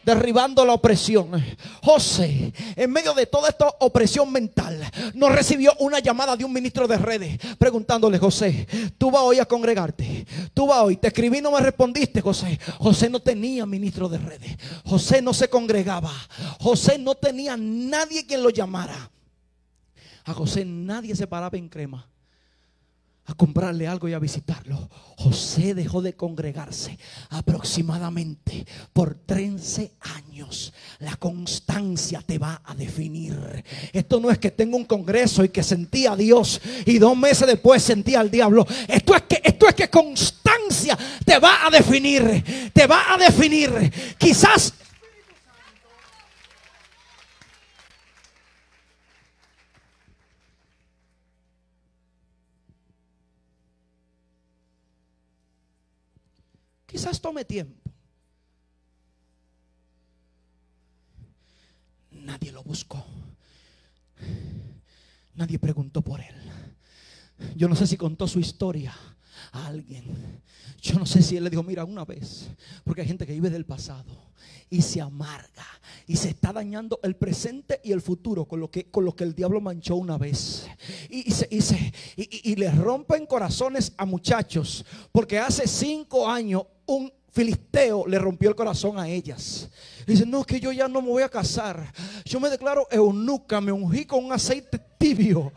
derribando 0.06 0.66
la 0.66 0.74
opresión. 0.74 1.32
José, 1.84 2.54
en 2.78 2.92
medio 2.92 3.14
de 3.14 3.26
toda 3.26 3.50
esta 3.50 3.68
opresión 3.80 4.32
mental, 4.32 4.82
no 5.14 5.28
recibió 5.28 5.74
una 5.80 6.00
llamada 6.00 6.38
de 6.38 6.46
un 6.46 6.54
ministro 6.54 6.88
de 6.88 6.98
redes 6.98 7.38
preguntándole, 7.58 8.18
José, 8.18 8.68
tú 8.98 9.12
vas 9.12 9.24
hoy 9.24 9.40
a 9.40 9.46
congregarte, 9.46 10.26
tú 10.54 10.68
vas 10.68 10.80
hoy, 10.80 10.96
te 10.96 11.08
escribí 11.08 11.42
no 11.42 11.52
me 11.52 11.60
respondiste, 11.60 12.22
José. 12.22 12.58
José 12.80 13.10
no 13.10 13.20
tenía 13.20 13.66
ministro 13.66 14.08
de 14.08 14.18
redes, 14.18 14.58
José 14.86 15.22
no 15.22 15.34
se 15.34 15.50
congregaba, 15.50 16.14
José 16.62 16.98
no 16.98 17.16
tenía 17.16 17.58
nadie 17.58 18.26
quien 18.26 18.44
lo 18.44 18.50
llamara. 18.50 19.12
A 20.24 20.34
José 20.34 20.64
nadie 20.64 21.16
se 21.18 21.28
paraba 21.28 21.58
en 21.58 21.68
crema 21.68 22.11
comprarle 23.34 23.88
algo 23.88 24.08
y 24.08 24.14
a 24.14 24.20
visitarlo. 24.20 24.90
José 25.18 25.74
dejó 25.74 26.02
de 26.02 26.16
congregarse 26.16 26.98
aproximadamente 27.30 28.66
por 28.94 29.16
13 29.16 29.94
años. 30.02 30.74
La 31.00 31.16
constancia 31.16 32.22
te 32.26 32.38
va 32.38 32.62
a 32.66 32.74
definir. 32.74 33.64
Esto 33.94 34.20
no 34.20 34.32
es 34.32 34.40
que 34.40 34.52
tenga 34.52 34.78
un 34.78 34.86
congreso 34.86 35.44
y 35.44 35.50
que 35.50 35.64
sentía 35.64 36.14
a 36.14 36.16
Dios 36.16 36.62
y 36.86 36.98
dos 36.98 37.16
meses 37.16 37.48
después 37.48 37.84
sentía 37.84 38.20
al 38.20 38.32
diablo. 38.32 38.66
Esto 38.88 39.16
es 39.16 39.22
que 39.24 39.42
esto 39.44 39.68
es 39.68 39.76
que 39.76 39.90
constancia 39.90 40.98
te 41.26 41.38
va 41.38 41.68
a 41.68 41.70
definir, 41.70 42.72
te 42.74 42.88
va 42.88 43.14
a 43.14 43.18
definir. 43.18 43.92
Quizás 44.18 44.74
Quizás 56.92 57.22
tome 57.22 57.46
tiempo. 57.46 57.90
Nadie 62.12 62.52
lo 62.52 62.62
buscó. 62.64 63.06
Nadie 65.34 65.58
preguntó 65.58 66.02
por 66.02 66.20
él. 66.20 66.36
Yo 67.56 67.70
no 67.70 67.78
sé 67.78 67.88
si 67.88 67.96
contó 67.96 68.28
su 68.28 68.42
historia 68.42 68.94
a 69.54 69.68
alguien. 69.68 70.42
Yo 70.80 71.00
no 71.00 71.06
sé 71.06 71.22
si 71.22 71.38
él 71.38 71.44
le 71.44 71.50
dijo, 71.50 71.64
mira, 71.64 71.84
una 71.84 72.06
vez, 72.06 72.50
porque 72.84 73.02
hay 73.02 73.08
gente 73.08 73.26
que 73.26 73.34
vive 73.34 73.50
del 73.50 73.66
pasado 73.66 74.32
y 74.70 74.82
se 74.82 75.02
amarga 75.02 75.66
y 76.08 76.16
se 76.16 76.30
está 76.30 76.54
dañando 76.54 77.00
el 77.04 77.16
presente 77.16 77.82
y 77.84 77.92
el 77.92 78.02
futuro 78.02 78.46
con 78.46 78.60
lo 78.60 78.72
que, 78.72 78.90
con 78.90 79.04
lo 79.06 79.16
que 79.16 79.24
el 79.24 79.36
diablo 79.36 79.60
manchó 79.62 79.96
una 79.96 80.18
vez. 80.18 80.68
Y, 81.10 81.30
se, 81.32 81.48
y, 82.16 82.52
y 82.52 82.56
le 82.56 82.72
rompen 82.72 83.26
corazones 83.26 83.94
a 83.98 84.06
muchachos 84.06 84.86
porque 85.12 85.40
hace 85.40 85.68
cinco 85.68 86.28
años 86.28 86.64
un 86.86 87.12
filisteo 87.32 88.06
le 88.08 88.20
rompió 88.20 88.50
el 88.50 88.56
corazón 88.56 89.00
a 89.00 89.08
ellas. 89.08 89.70
Dice, 90.06 90.26
no, 90.26 90.44
que 90.44 90.60
yo 90.60 90.72
ya 90.72 90.88
no 90.88 91.02
me 91.02 91.10
voy 91.10 91.24
a 91.24 91.30
casar. 91.30 91.92
Yo 92.26 92.40
me 92.40 92.50
declaro 92.50 92.88
eunuca, 92.92 93.62
me 93.62 93.72
ungí 93.72 94.06
con 94.06 94.26
un 94.26 94.34
aceite 94.34 94.80
tibio. 94.98 95.52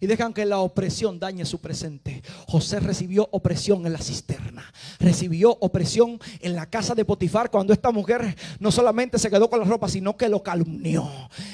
Y 0.00 0.06
dejan 0.06 0.32
que 0.32 0.46
la 0.46 0.60
opresión 0.60 1.20
dañe 1.20 1.44
su 1.44 1.58
presente. 1.58 2.22
José 2.46 2.80
recibió 2.80 3.28
opresión 3.32 3.84
en 3.86 3.92
la 3.92 3.98
cisterna, 3.98 4.64
recibió 4.98 5.56
opresión 5.60 6.18
en 6.40 6.56
la 6.56 6.66
casa 6.66 6.94
de 6.94 7.04
Potifar 7.04 7.50
cuando 7.50 7.72
esta 7.72 7.90
mujer 7.90 8.34
no 8.58 8.70
solamente 8.72 9.18
se 9.18 9.30
quedó 9.30 9.50
con 9.50 9.60
la 9.60 9.66
ropa, 9.66 9.88
sino 9.88 10.16
que 10.16 10.28
lo 10.28 10.42
calumnió. 10.42 11.06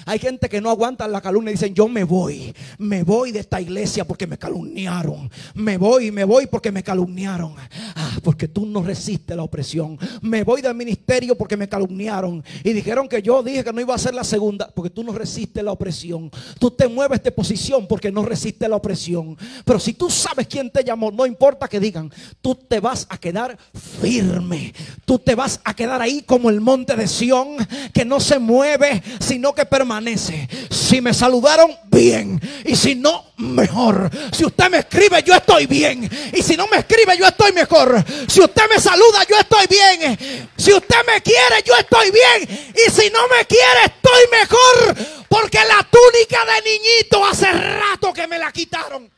Hay 0.06 0.20
gente 0.20 0.48
que 0.48 0.60
no 0.60 0.70
aguanta 0.70 1.08
la 1.08 1.20
calumnia 1.20 1.50
y 1.50 1.54
dicen, 1.54 1.74
yo 1.74 1.88
me 1.88 2.04
voy, 2.04 2.54
me 2.78 3.02
voy 3.02 3.32
de 3.32 3.40
esta 3.40 3.60
iglesia 3.60 4.04
porque 4.04 4.26
me 4.26 4.38
calumniaron, 4.38 5.28
me 5.54 5.76
voy, 5.76 6.12
me 6.12 6.24
voy 6.24 6.46
porque 6.46 6.70
me 6.70 6.84
calumniaron. 6.84 7.54
Ah, 7.96 8.18
porque 8.22 8.46
tú 8.46 8.64
no 8.64 8.82
resistes 8.82 9.36
la 9.36 9.42
opresión. 9.42 9.98
Me 10.22 10.44
voy 10.44 10.62
del 10.62 10.74
ministerio 10.74 11.36
porque 11.36 11.56
me 11.56 11.68
calumniaron 11.68 12.44
y 12.62 12.72
dijeron 12.72 13.08
que 13.08 13.20
yo 13.22 13.42
dije 13.42 13.64
que 13.64 13.72
no 13.72 13.80
iba 13.80 13.94
a 13.94 13.98
ser 13.98 14.14
la 14.14 14.24
segunda 14.24 14.70
porque 14.72 14.90
tú 14.90 15.02
no 15.02 15.12
resistes 15.12 15.62
la 15.64 15.72
opresión. 15.72 16.30
Tú 16.60 16.70
te 16.70 16.86
mueves 16.86 17.22
de 17.22 17.32
posición 17.32 17.86
porque 17.86 18.12
no 18.12 18.22
resistes 18.22 18.35
resiste 18.36 18.68
la 18.68 18.76
opresión. 18.76 19.36
Pero 19.64 19.80
si 19.80 19.94
tú 19.94 20.10
sabes 20.10 20.46
quién 20.46 20.70
te 20.70 20.84
llamó, 20.84 21.10
no 21.10 21.24
importa 21.24 21.68
que 21.68 21.80
digan, 21.80 22.12
tú 22.42 22.54
te 22.54 22.80
vas 22.80 23.06
a 23.08 23.16
quedar 23.16 23.56
firme. 24.02 24.74
Tú 25.06 25.18
te 25.18 25.34
vas 25.34 25.58
a 25.64 25.74
quedar 25.74 26.02
ahí 26.02 26.22
como 26.22 26.50
el 26.50 26.60
monte 26.60 26.94
de 26.94 27.08
Sión, 27.08 27.56
que 27.94 28.04
no 28.04 28.20
se 28.20 28.38
mueve, 28.38 29.02
sino 29.20 29.54
que 29.54 29.64
permanece. 29.64 30.48
Si 30.70 31.00
me 31.00 31.14
saludaron, 31.14 31.70
bien. 31.86 32.38
Y 32.66 32.76
si 32.76 32.94
no, 32.94 33.24
mejor. 33.38 34.10
Si 34.32 34.44
usted 34.44 34.68
me 34.70 34.78
escribe, 34.78 35.22
yo 35.22 35.34
estoy 35.34 35.66
bien. 35.66 36.08
Y 36.34 36.42
si 36.42 36.56
no 36.56 36.66
me 36.66 36.78
escribe, 36.78 37.16
yo 37.18 37.26
estoy 37.26 37.52
mejor. 37.52 38.04
Si 38.28 38.40
usted 38.40 38.62
me 38.68 38.78
saluda, 38.78 39.24
yo 39.28 39.36
estoy 39.38 39.66
bien. 39.66 40.18
Si 40.56 40.72
usted 40.74 40.98
me 41.06 41.22
quiere, 41.22 41.62
yo 41.64 41.74
estoy 41.74 42.10
bien. 42.10 42.72
Y 42.74 42.90
si 42.90 43.10
no 43.10 43.20
me 43.28 43.46
quiere, 43.46 43.86
estoy 43.86 44.22
mejor. 44.30 45.26
Porque 45.28 45.58
la 45.58 45.86
túnica 45.90 46.38
de 46.44 46.70
niñito 46.70 47.24
hace 47.24 47.50
rato 47.52 48.12
que 48.12 48.25
me 48.26 48.38
la 48.38 48.52
quitaron. 48.52 49.10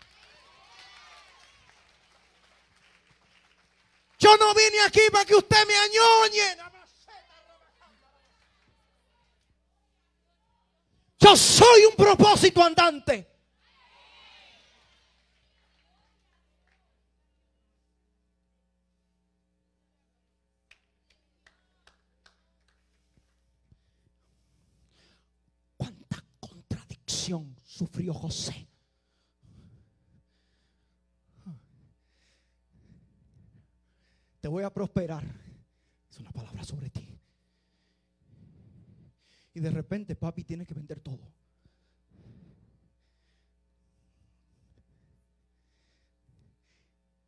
Yo 4.19 4.37
no 4.37 4.53
vine 4.53 4.81
aquí 4.87 5.01
para 5.13 5.25
que 5.25 5.37
usted 5.37 5.67
me 5.67 5.75
añoñe. 5.75 6.57
Yo 11.21 11.37
soy 11.37 11.85
un 11.85 11.97
propósito 11.97 12.63
andante. 12.63 13.29
¿Cuánta 25.77 26.25
contradicción 26.41 27.57
sufrió 27.65 28.15
José? 28.15 28.68
Te 34.49 34.51
voy 34.51 34.65
a 34.65 34.73
prosperar. 34.73 35.23
Es 36.11 36.19
una 36.19 36.31
palabra 36.31 36.65
sobre 36.65 36.89
ti. 36.89 37.07
Y 39.53 39.61
de 39.61 39.71
repente 39.71 40.17
papi 40.17 40.43
tiene 40.43 40.65
que 40.65 40.73
vender 40.73 41.01
todo. 41.01 41.21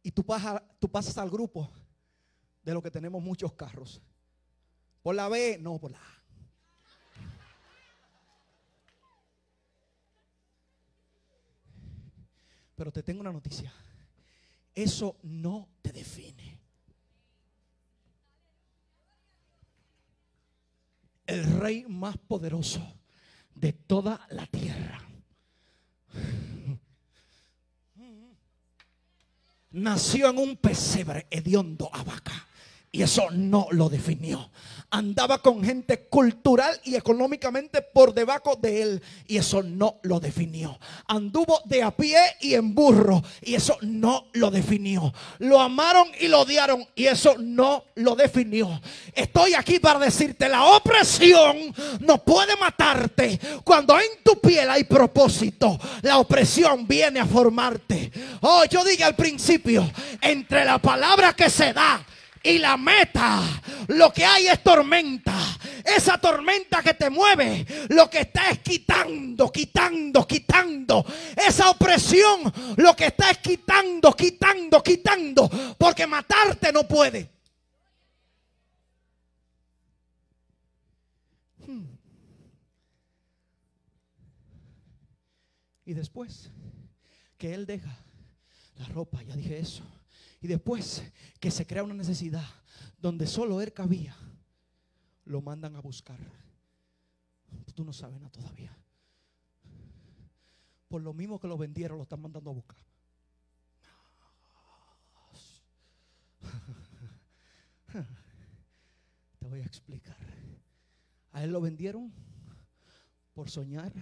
Y 0.02 0.10
tú 0.12 0.24
pasas, 0.24 0.62
tú 0.78 0.90
pasas 0.90 1.18
al 1.18 1.28
grupo 1.28 1.70
de 2.62 2.72
lo 2.72 2.80
que 2.80 2.90
tenemos 2.90 3.22
muchos 3.22 3.52
carros. 3.52 4.00
Por 5.02 5.14
la 5.14 5.28
B, 5.28 5.58
no 5.60 5.78
por 5.78 5.90
la 5.90 5.98
A. 5.98 6.22
Pero 12.76 12.90
te 12.90 13.02
tengo 13.02 13.20
una 13.20 13.30
noticia. 13.30 13.70
Eso 14.74 15.18
no 15.22 15.68
te 15.82 15.92
define. 15.92 16.49
El 21.30 21.44
rey 21.60 21.84
más 21.88 22.16
poderoso 22.18 22.82
de 23.54 23.72
toda 23.72 24.26
la 24.30 24.46
tierra. 24.46 25.00
Nació 29.70 30.30
en 30.30 30.38
un 30.38 30.56
pesebre 30.56 31.28
hediondo 31.30 31.88
a 31.92 32.02
vaca. 32.02 32.46
Y 32.92 33.02
eso 33.02 33.30
no 33.30 33.68
lo 33.70 33.88
definió. 33.88 34.50
Andaba 34.92 35.38
con 35.38 35.62
gente 35.62 36.08
cultural 36.08 36.80
y 36.82 36.96
económicamente 36.96 37.80
por 37.80 38.12
debajo 38.12 38.56
de 38.56 38.82
él. 38.82 39.02
Y 39.28 39.36
eso 39.36 39.62
no 39.62 40.00
lo 40.02 40.18
definió. 40.18 40.76
Anduvo 41.06 41.60
de 41.66 41.84
a 41.84 41.92
pie 41.92 42.18
y 42.40 42.54
en 42.54 42.74
burro. 42.74 43.22
Y 43.42 43.54
eso 43.54 43.78
no 43.82 44.26
lo 44.32 44.50
definió. 44.50 45.14
Lo 45.38 45.60
amaron 45.60 46.08
y 46.18 46.26
lo 46.26 46.40
odiaron. 46.40 46.84
Y 46.96 47.06
eso 47.06 47.36
no 47.38 47.84
lo 47.94 48.16
definió. 48.16 48.80
Estoy 49.14 49.54
aquí 49.54 49.78
para 49.78 50.00
decirte, 50.00 50.48
la 50.48 50.64
opresión 50.64 51.72
no 52.00 52.24
puede 52.24 52.56
matarte. 52.56 53.38
Cuando 53.62 53.96
en 53.96 54.24
tu 54.24 54.40
piel 54.40 54.68
hay 54.68 54.82
propósito, 54.82 55.78
la 56.02 56.18
opresión 56.18 56.88
viene 56.88 57.20
a 57.20 57.26
formarte. 57.26 58.10
Oh, 58.40 58.64
yo 58.64 58.82
dije 58.82 59.04
al 59.04 59.14
principio, 59.14 59.88
entre 60.20 60.64
la 60.64 60.78
palabra 60.78 61.32
que 61.34 61.48
se 61.48 61.72
da 61.72 62.04
y 62.42 62.58
la 62.58 62.76
meta, 62.76 63.42
lo 63.88 64.12
que 64.12 64.24
hay 64.24 64.46
es 64.46 64.62
tormenta. 64.62 65.36
Esa 65.84 66.18
tormenta 66.18 66.82
que 66.82 66.94
te 66.94 67.10
mueve, 67.10 67.66
lo 67.90 68.08
que 68.08 68.20
está 68.20 68.50
es 68.50 68.60
quitando, 68.60 69.50
quitando, 69.50 70.26
quitando. 70.26 71.04
Esa 71.36 71.70
opresión, 71.70 72.52
lo 72.76 72.94
que 72.96 73.06
está 73.06 73.30
es 73.30 73.38
quitando, 73.38 74.12
quitando, 74.14 74.82
quitando. 74.82 75.50
Porque 75.76 76.06
matarte 76.06 76.72
no 76.72 76.88
puede. 76.88 77.30
Hmm. 81.66 81.84
Y 85.84 85.92
después 85.92 86.50
que 87.36 87.52
él 87.52 87.66
deja 87.66 87.98
la 88.76 88.86
ropa, 88.86 89.22
ya 89.22 89.34
dije 89.36 89.58
eso 89.58 89.84
y 90.40 90.46
después 90.48 91.02
que 91.38 91.50
se 91.50 91.66
crea 91.66 91.82
una 91.82 91.94
necesidad 91.94 92.46
donde 92.98 93.26
solo 93.26 93.60
él 93.60 93.72
cabía, 93.72 94.16
lo 95.24 95.42
mandan 95.42 95.76
a 95.76 95.80
buscar. 95.80 96.18
Tú 97.74 97.84
no 97.84 97.92
sabes 97.92 98.18
nada 98.20 98.30
todavía. 98.30 98.76
Por 100.88 101.02
lo 101.02 101.12
mismo 101.12 101.38
que 101.38 101.46
lo 101.46 101.58
vendieron, 101.58 101.98
lo 101.98 102.02
están 102.04 102.20
mandando 102.20 102.50
a 102.50 102.54
buscar. 102.54 102.78
Te 109.38 109.46
voy 109.46 109.60
a 109.60 109.64
explicar. 109.66 110.16
A 111.32 111.44
él 111.44 111.52
lo 111.52 111.60
vendieron 111.60 112.12
por 113.34 113.50
soñar 113.50 113.92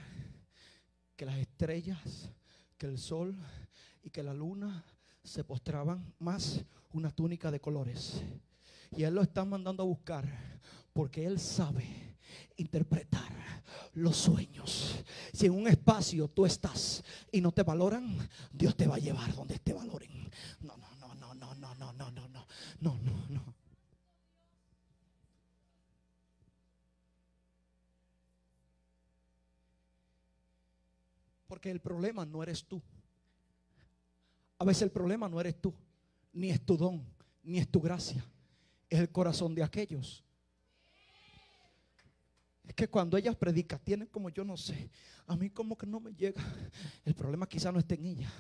que 1.17 1.27
las 1.27 1.37
estrellas, 1.37 2.31
que 2.79 2.87
el 2.87 2.99
sol 2.99 3.37
y 4.03 4.11
que 4.11 4.23
la 4.23 4.33
luna 4.33 4.85
se 5.29 5.45
postraban 5.45 6.15
más 6.19 6.65
una 6.93 7.11
túnica 7.11 7.51
de 7.51 7.61
colores. 7.61 8.23
Y 8.97 9.03
él 9.03 9.15
lo 9.15 9.23
está 9.23 9.45
mandando 9.45 9.83
a 9.83 9.87
buscar 9.87 10.27
porque 10.93 11.27
él 11.27 11.39
sabe 11.39 12.17
interpretar 12.57 13.31
los 13.93 14.17
sueños. 14.17 15.05
Si 15.33 15.47
en 15.47 15.53
un 15.53 15.69
espacio 15.69 16.29
tú 16.29 16.47
estás 16.47 17.05
y 17.31 17.41
no 17.41 17.53
te 17.53 17.63
valoran, 17.63 18.17
Dios 18.53 18.77
te 18.77 18.87
va 18.87 18.97
a 18.97 18.99
llevar 18.99 19.35
donde 19.35 19.59
te 19.59 19.75
valoren. 19.75 20.31
No, 20.61 20.77
no, 20.77 20.89
no, 20.97 21.15
no, 21.15 21.35
no, 21.35 21.55
no, 21.55 21.75
no, 21.75 21.93
no, 21.93 22.11
no, 22.11 22.29
no, 22.29 22.47
no, 22.81 22.99
no, 22.99 23.27
no. 23.29 23.55
Porque 31.47 31.71
el 31.71 31.81
problema 31.81 32.27
no 32.27 32.43
eres 32.43 32.65
tú. 32.65 32.83
A 34.59 34.65
veces 34.65 34.83
el 34.83 34.91
problema 34.91 35.29
no 35.29 35.41
eres 35.41 35.61
tú, 35.61 35.73
ni 36.33 36.51
es 36.51 36.61
tu 36.65 36.77
don, 36.77 37.05
ni 37.45 37.59
es 37.59 37.69
tu 37.69 37.81
gracia. 37.81 38.25
Es 38.91 38.99
el 38.99 39.11
corazón 39.11 39.55
de 39.55 39.63
aquellos. 39.63 40.25
Es 42.67 42.75
que 42.75 42.89
cuando 42.89 43.17
ellas 43.17 43.37
predican, 43.37 43.79
tienen 43.79 44.09
como 44.09 44.29
yo 44.29 44.45
no 44.45 44.57
sé, 44.57 44.91
a 45.27 45.37
mí 45.37 45.49
como 45.49 45.77
que 45.77 45.87
no 45.87 46.01
me 46.01 46.13
llega. 46.13 46.43
El 47.05 47.15
problema 47.15 47.49
quizá 47.49 47.71
no 47.71 47.79
esté 47.79 47.95
en 47.95 48.07
ella. 48.07 48.33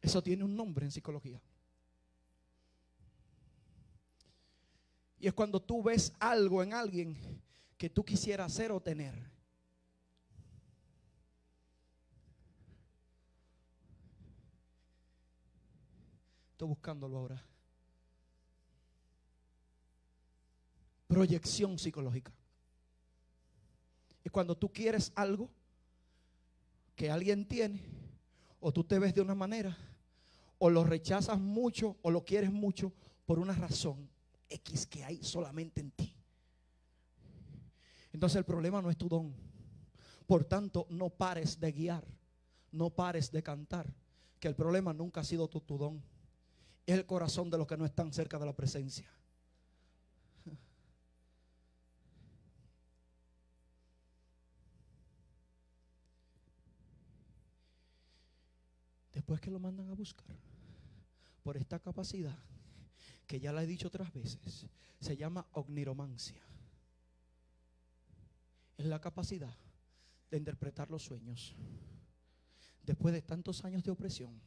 Eso 0.00 0.22
tiene 0.22 0.44
un 0.44 0.54
nombre 0.54 0.84
en 0.84 0.92
psicología. 0.92 1.40
Y 5.20 5.26
es 5.26 5.32
cuando 5.32 5.60
tú 5.60 5.82
ves 5.82 6.12
algo 6.20 6.62
en 6.62 6.72
alguien 6.72 7.16
que 7.76 7.90
tú 7.90 8.04
quisieras 8.04 8.52
hacer 8.52 8.70
o 8.70 8.80
tener. 8.80 9.37
Estoy 16.58 16.70
buscándolo 16.70 17.18
ahora. 17.18 17.40
Proyección 21.06 21.78
psicológica. 21.78 22.32
Es 24.24 24.32
cuando 24.32 24.56
tú 24.56 24.72
quieres 24.72 25.12
algo 25.14 25.48
que 26.96 27.12
alguien 27.12 27.46
tiene, 27.46 27.80
o 28.58 28.72
tú 28.72 28.82
te 28.82 28.98
ves 28.98 29.14
de 29.14 29.20
una 29.20 29.36
manera, 29.36 29.78
o 30.58 30.68
lo 30.68 30.82
rechazas 30.82 31.38
mucho, 31.38 31.96
o 32.02 32.10
lo 32.10 32.24
quieres 32.24 32.50
mucho 32.50 32.92
por 33.24 33.38
una 33.38 33.54
razón 33.54 34.10
X 34.48 34.84
que 34.88 35.04
hay 35.04 35.22
solamente 35.22 35.80
en 35.80 35.92
ti. 35.92 36.12
Entonces 38.12 38.34
el 38.34 38.44
problema 38.44 38.82
no 38.82 38.90
es 38.90 38.96
tu 38.96 39.08
don. 39.08 39.32
Por 40.26 40.42
tanto, 40.42 40.88
no 40.90 41.08
pares 41.08 41.60
de 41.60 41.70
guiar, 41.70 42.04
no 42.72 42.90
pares 42.90 43.30
de 43.30 43.44
cantar, 43.44 43.94
que 44.40 44.48
el 44.48 44.56
problema 44.56 44.92
nunca 44.92 45.20
ha 45.20 45.24
sido 45.24 45.46
tu, 45.46 45.60
tu 45.60 45.78
don. 45.78 46.17
Es 46.88 46.94
el 46.94 47.04
corazón 47.04 47.50
de 47.50 47.58
los 47.58 47.66
que 47.66 47.76
no 47.76 47.84
están 47.84 48.14
cerca 48.14 48.38
de 48.38 48.46
la 48.46 48.56
presencia. 48.56 49.06
Después 59.12 59.38
que 59.38 59.50
lo 59.50 59.58
mandan 59.58 59.90
a 59.90 59.94
buscar 59.94 60.34
por 61.42 61.58
esta 61.58 61.78
capacidad, 61.78 62.38
que 63.26 63.38
ya 63.38 63.52
la 63.52 63.62
he 63.62 63.66
dicho 63.66 63.88
otras 63.88 64.10
veces, 64.14 64.64
se 64.98 65.14
llama 65.14 65.46
ogniromancia. 65.52 66.40
Es 68.78 68.86
la 68.86 68.98
capacidad 68.98 69.54
de 70.30 70.38
interpretar 70.38 70.90
los 70.90 71.02
sueños. 71.02 71.54
Después 72.82 73.12
de 73.12 73.20
tantos 73.20 73.62
años 73.66 73.84
de 73.84 73.90
opresión, 73.90 74.40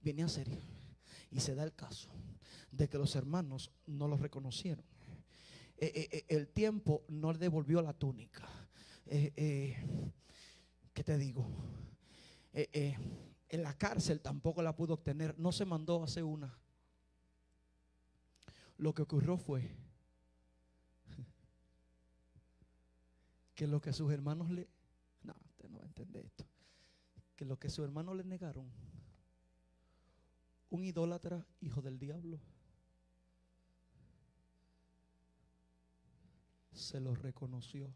viene 0.00 0.22
a 0.22 0.28
ser 0.30 0.79
y 1.30 1.40
se 1.40 1.54
da 1.54 1.64
el 1.64 1.74
caso 1.74 2.10
de 2.70 2.88
que 2.88 2.98
los 2.98 3.14
hermanos 3.16 3.70
no 3.86 4.08
los 4.08 4.20
reconocieron. 4.20 4.84
Eh, 5.76 5.92
eh, 5.94 6.08
eh, 6.12 6.24
el 6.28 6.48
tiempo 6.48 7.04
no 7.08 7.32
le 7.32 7.38
devolvió 7.38 7.82
la 7.82 7.92
túnica. 7.92 8.48
¿Qué 9.06 9.74
te 11.04 11.18
digo? 11.18 11.46
en 12.52 13.62
la 13.62 13.76
cárcel 13.76 14.20
tampoco 14.20 14.62
la 14.62 14.76
pudo 14.76 14.94
obtener. 14.94 15.38
No 15.38 15.52
se 15.52 15.64
mandó 15.64 16.00
a 16.00 16.04
hacer 16.04 16.24
una. 16.24 16.56
Lo 18.76 18.94
que 18.94 19.02
ocurrió 19.02 19.36
fue 19.36 19.76
que 23.54 23.66
lo 23.66 23.80
que 23.80 23.92
sus 23.92 24.12
hermanos 24.12 24.50
le... 24.50 24.68
No, 25.22 25.34
usted 25.48 25.68
no 25.68 25.78
va 25.78 25.84
a 25.84 25.88
entender 25.88 26.26
esto. 26.26 26.44
Que 27.36 27.44
lo 27.44 27.58
que 27.58 27.68
sus 27.68 27.84
hermanos 27.84 28.16
le 28.16 28.24
negaron, 28.24 28.70
un 30.70 30.84
idólatra, 30.84 31.46
hijo 31.60 31.82
del 31.82 31.98
diablo, 31.98 32.40
se 36.72 37.00
lo 37.00 37.14
reconoció. 37.14 37.94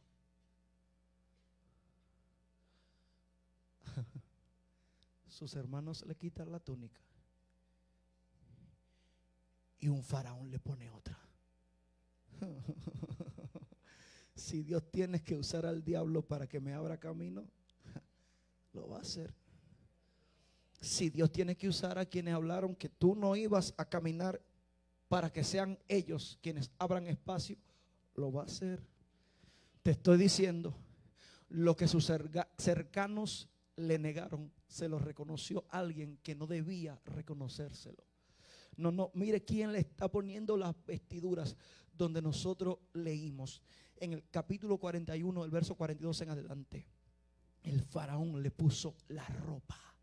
Sus 5.29 5.55
hermanos 5.55 6.05
le 6.07 6.17
quitan 6.17 6.53
la 6.53 6.61
túnica 6.61 7.01
y 9.85 9.89
un 9.89 10.03
faraón 10.03 10.51
le 10.51 10.59
pone 10.59 10.91
otra. 10.91 11.19
si 14.35 14.63
Dios 14.63 14.91
tiene 14.91 15.23
que 15.23 15.37
usar 15.37 15.67
al 15.67 15.85
diablo 15.85 16.23
para 16.23 16.49
que 16.49 16.59
me 16.59 16.73
abra 16.73 16.99
camino, 16.99 17.47
lo 18.73 18.89
va 18.89 18.99
a 18.99 19.03
hacer. 19.03 19.44
Si 20.85 21.09
Dios 21.09 21.33
tiene 21.33 21.57
que 21.57 21.67
usar 21.67 21.99
a 21.99 22.05
quienes 22.05 22.35
hablaron 22.35 22.77
que 22.77 22.91
tú 22.91 23.15
no 23.17 23.35
ibas 23.37 23.73
a 23.79 23.87
caminar 23.87 24.41
para 25.09 25.33
que 25.33 25.43
sean 25.43 25.79
ellos 25.89 26.39
quienes 26.43 26.71
abran 26.79 27.07
espacio, 27.07 27.57
lo 28.15 28.31
va 28.31 28.43
a 28.43 28.45
hacer. 28.45 28.83
Te 29.83 29.93
estoy 29.93 30.19
diciendo, 30.19 30.75
lo 31.49 31.75
que 31.75 31.89
sus 31.89 32.13
cercanos 32.59 33.49
le 33.77 33.99
negaron, 33.99 34.53
se 34.69 34.89
lo 34.89 34.99
reconoció 34.99 35.65
alguien 35.71 36.19
que 36.23 36.35
no 36.35 36.47
debía 36.47 37.01
reconocérselo. 37.07 38.05
No, 38.77 38.93
no, 38.93 39.11
mire 39.15 39.43
quién 39.43 39.73
le 39.73 39.79
está 39.79 40.11
poniendo 40.11 40.57
las 40.57 40.75
vestiduras 40.85 41.57
donde 41.97 42.21
nosotros 42.21 42.79
leímos. 42.93 43.63
En 43.97 44.13
el 44.13 44.29
capítulo 44.31 44.77
41, 44.77 45.45
el 45.45 45.51
verso 45.51 45.77
42 45.77 46.21
en 46.21 46.31
adelante. 46.31 46.87
El 47.63 47.81
faraón 47.81 48.43
le 48.43 48.51
puso 48.51 48.95
la 49.09 49.25
ropa. 49.27 49.94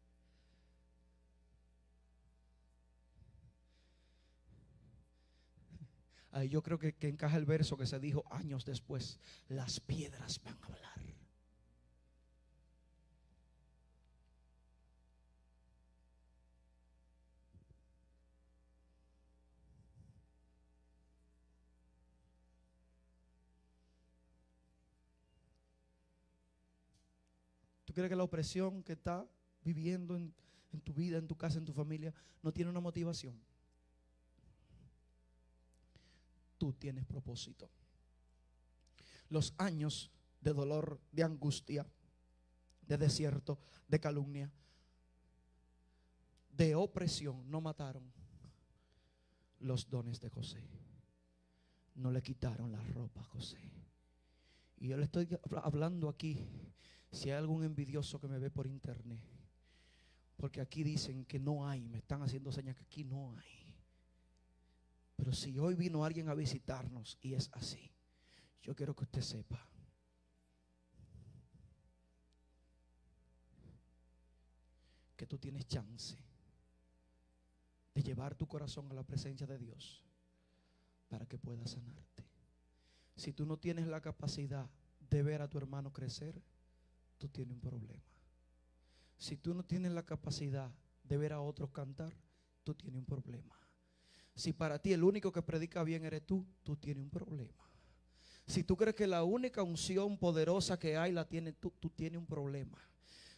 Ahí 6.31 6.49
yo 6.49 6.61
creo 6.61 6.79
que, 6.79 6.93
que 6.93 7.07
encaja 7.07 7.37
el 7.37 7.45
verso 7.45 7.77
que 7.77 7.85
se 7.85 7.99
dijo 7.99 8.23
años 8.31 8.65
después. 8.65 9.19
Las 9.49 9.79
piedras 9.79 10.41
van 10.43 10.57
a 10.61 10.65
hablar. 10.65 10.91
¿Tú 27.91 27.95
crees 27.95 28.09
que 28.09 28.15
la 28.15 28.23
opresión 28.23 28.83
que 28.83 28.93
está 28.93 29.27
viviendo 29.65 30.15
en, 30.15 30.33
tu 30.81 30.93
vida, 30.93 31.17
en 31.17 31.27
tu 31.27 31.35
casa, 31.35 31.57
en 31.57 31.65
tu 31.65 31.73
familia, 31.73 32.13
no 32.41 32.53
tiene 32.53 32.71
una 32.71 32.79
motivación? 32.79 33.37
Tú 36.61 36.73
tienes 36.73 37.05
propósito. 37.05 37.71
Los 39.29 39.55
años 39.57 40.11
de 40.41 40.53
dolor, 40.53 41.01
de 41.11 41.23
angustia, 41.23 41.87
de 42.83 42.97
desierto, 42.99 43.57
de 43.87 43.99
calumnia, 43.99 44.53
de 46.51 46.75
opresión, 46.75 47.49
no 47.49 47.61
mataron 47.61 48.13
los 49.61 49.89
dones 49.89 50.19
de 50.19 50.29
José. 50.29 50.61
No 51.95 52.11
le 52.11 52.21
quitaron 52.21 52.71
la 52.71 52.83
ropa 52.83 53.21
a 53.21 53.23
José. 53.23 53.57
Y 54.77 54.89
yo 54.89 54.97
le 54.97 55.05
estoy 55.05 55.27
hablando 55.63 56.09
aquí 56.09 56.47
si 57.11 57.31
hay 57.31 57.37
algún 57.37 57.63
envidioso 57.63 58.21
que 58.21 58.27
me 58.27 58.37
ve 58.37 58.51
por 58.51 58.67
internet, 58.67 59.23
porque 60.37 60.61
aquí 60.61 60.83
dicen 60.83 61.25
que 61.25 61.39
no 61.39 61.67
hay, 61.67 61.87
me 61.87 61.97
están 61.97 62.21
haciendo 62.21 62.51
señas 62.51 62.75
que 62.75 62.83
aquí 62.83 63.03
no 63.03 63.35
hay. 63.35 63.60
Pero 65.21 65.33
si 65.33 65.59
hoy 65.59 65.75
vino 65.75 66.03
alguien 66.03 66.29
a 66.29 66.33
visitarnos 66.33 67.19
y 67.21 67.35
es 67.35 67.51
así, 67.53 67.93
yo 68.63 68.75
quiero 68.75 68.95
que 68.95 69.03
usted 69.03 69.21
sepa 69.21 69.69
que 75.15 75.27
tú 75.27 75.37
tienes 75.37 75.67
chance 75.67 76.17
de 77.93 78.01
llevar 78.01 78.33
tu 78.33 78.47
corazón 78.47 78.89
a 78.89 78.95
la 78.95 79.03
presencia 79.03 79.45
de 79.45 79.59
Dios 79.59 80.03
para 81.07 81.27
que 81.27 81.37
pueda 81.37 81.67
sanarte. 81.67 82.25
Si 83.15 83.31
tú 83.31 83.45
no 83.45 83.57
tienes 83.57 83.85
la 83.85 84.01
capacidad 84.01 84.71
de 85.07 85.21
ver 85.21 85.43
a 85.43 85.47
tu 85.47 85.59
hermano 85.59 85.93
crecer, 85.93 86.41
tú 87.19 87.29
tienes 87.29 87.53
un 87.53 87.61
problema. 87.61 88.01
Si 89.19 89.37
tú 89.37 89.53
no 89.53 89.61
tienes 89.61 89.91
la 89.91 90.03
capacidad 90.03 90.73
de 91.03 91.17
ver 91.19 91.31
a 91.31 91.41
otros 91.41 91.69
cantar, 91.69 92.11
tú 92.63 92.73
tienes 92.73 92.97
un 92.97 93.05
problema. 93.05 93.60
Si 94.35 94.53
para 94.53 94.79
ti 94.79 94.93
el 94.93 95.03
único 95.03 95.31
que 95.31 95.41
predica 95.41 95.83
bien 95.83 96.05
eres 96.05 96.25
tú, 96.25 96.45
tú 96.63 96.75
tienes 96.75 97.03
un 97.03 97.09
problema. 97.09 97.69
Si 98.47 98.63
tú 98.63 98.75
crees 98.75 98.95
que 98.95 99.07
la 99.07 99.23
única 99.23 99.63
unción 99.63 100.17
poderosa 100.17 100.77
que 100.79 100.97
hay 100.97 101.11
la 101.11 101.27
tienes 101.27 101.55
tú, 101.59 101.71
tú 101.79 101.89
tienes 101.89 102.17
un 102.19 102.25
problema. 102.25 102.77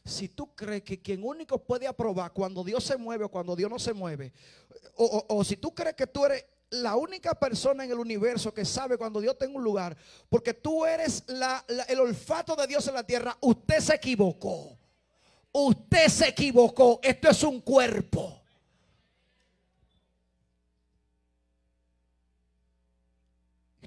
Si 0.06 0.28
tú 0.30 0.54
crees 0.56 0.84
que 0.84 1.02
quien 1.02 1.24
único 1.24 1.58
puede 1.64 1.88
aprobar 1.88 2.34
cuando 2.34 2.64
Dios 2.64 2.84
se 2.84 2.98
mueve 2.98 3.26
o 3.26 3.30
cuando 3.30 3.56
Dios 3.56 3.70
no 3.70 3.80
se 3.80 3.94
mueve, 3.94 4.34
o, 4.96 5.26
o 5.30 5.44
si 5.44 5.56
tú 5.58 5.74
crees 5.74 5.96
que 5.96 6.08
tú 6.08 6.26
eres 6.26 6.46
la 6.72 6.96
única 6.96 7.36
persona 7.36 7.86
en 7.86 7.92
el 7.92 8.00
universo 8.00 8.54
que 8.54 8.66
sabe 8.66 8.98
cuando 8.98 9.22
Dios 9.22 9.38
tenga 9.38 9.56
un 9.58 9.64
lugar, 9.64 9.96
porque 10.30 10.54
tú 10.54 10.86
eres 10.86 11.24
la- 11.28 11.64
el 11.88 12.00
olfato 12.00 12.56
de 12.56 12.66
Dios 12.68 12.88
en 12.88 12.96
la 12.96 13.04
tierra, 13.06 13.38
usted 13.42 13.80
se 13.80 13.96
equivocó. 13.96 14.78
Usted 15.52 16.08
se 16.08 16.30
equivocó. 16.30 17.00
Esto 17.04 17.30
es 17.30 17.44
un 17.44 17.62
cuerpo. 17.62 18.42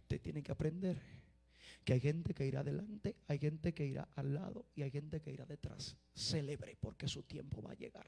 Usted 0.06 0.20
tiene 0.20 0.40
que 0.40 0.52
aprender 0.52 1.02
que 1.84 1.94
hay 1.94 1.98
gente 1.98 2.32
que 2.32 2.46
irá 2.46 2.60
adelante, 2.60 3.16
hay 3.26 3.40
gente 3.40 3.74
que 3.74 3.84
irá 3.84 4.08
al 4.14 4.34
lado 4.34 4.66
y 4.76 4.82
hay 4.82 4.90
gente 4.92 5.20
que 5.20 5.32
irá 5.32 5.44
detrás. 5.46 5.96
Celebre 6.14 6.76
porque 6.80 7.08
su 7.08 7.24
tiempo 7.24 7.60
va 7.60 7.72
a 7.72 7.74
llegar. 7.74 8.06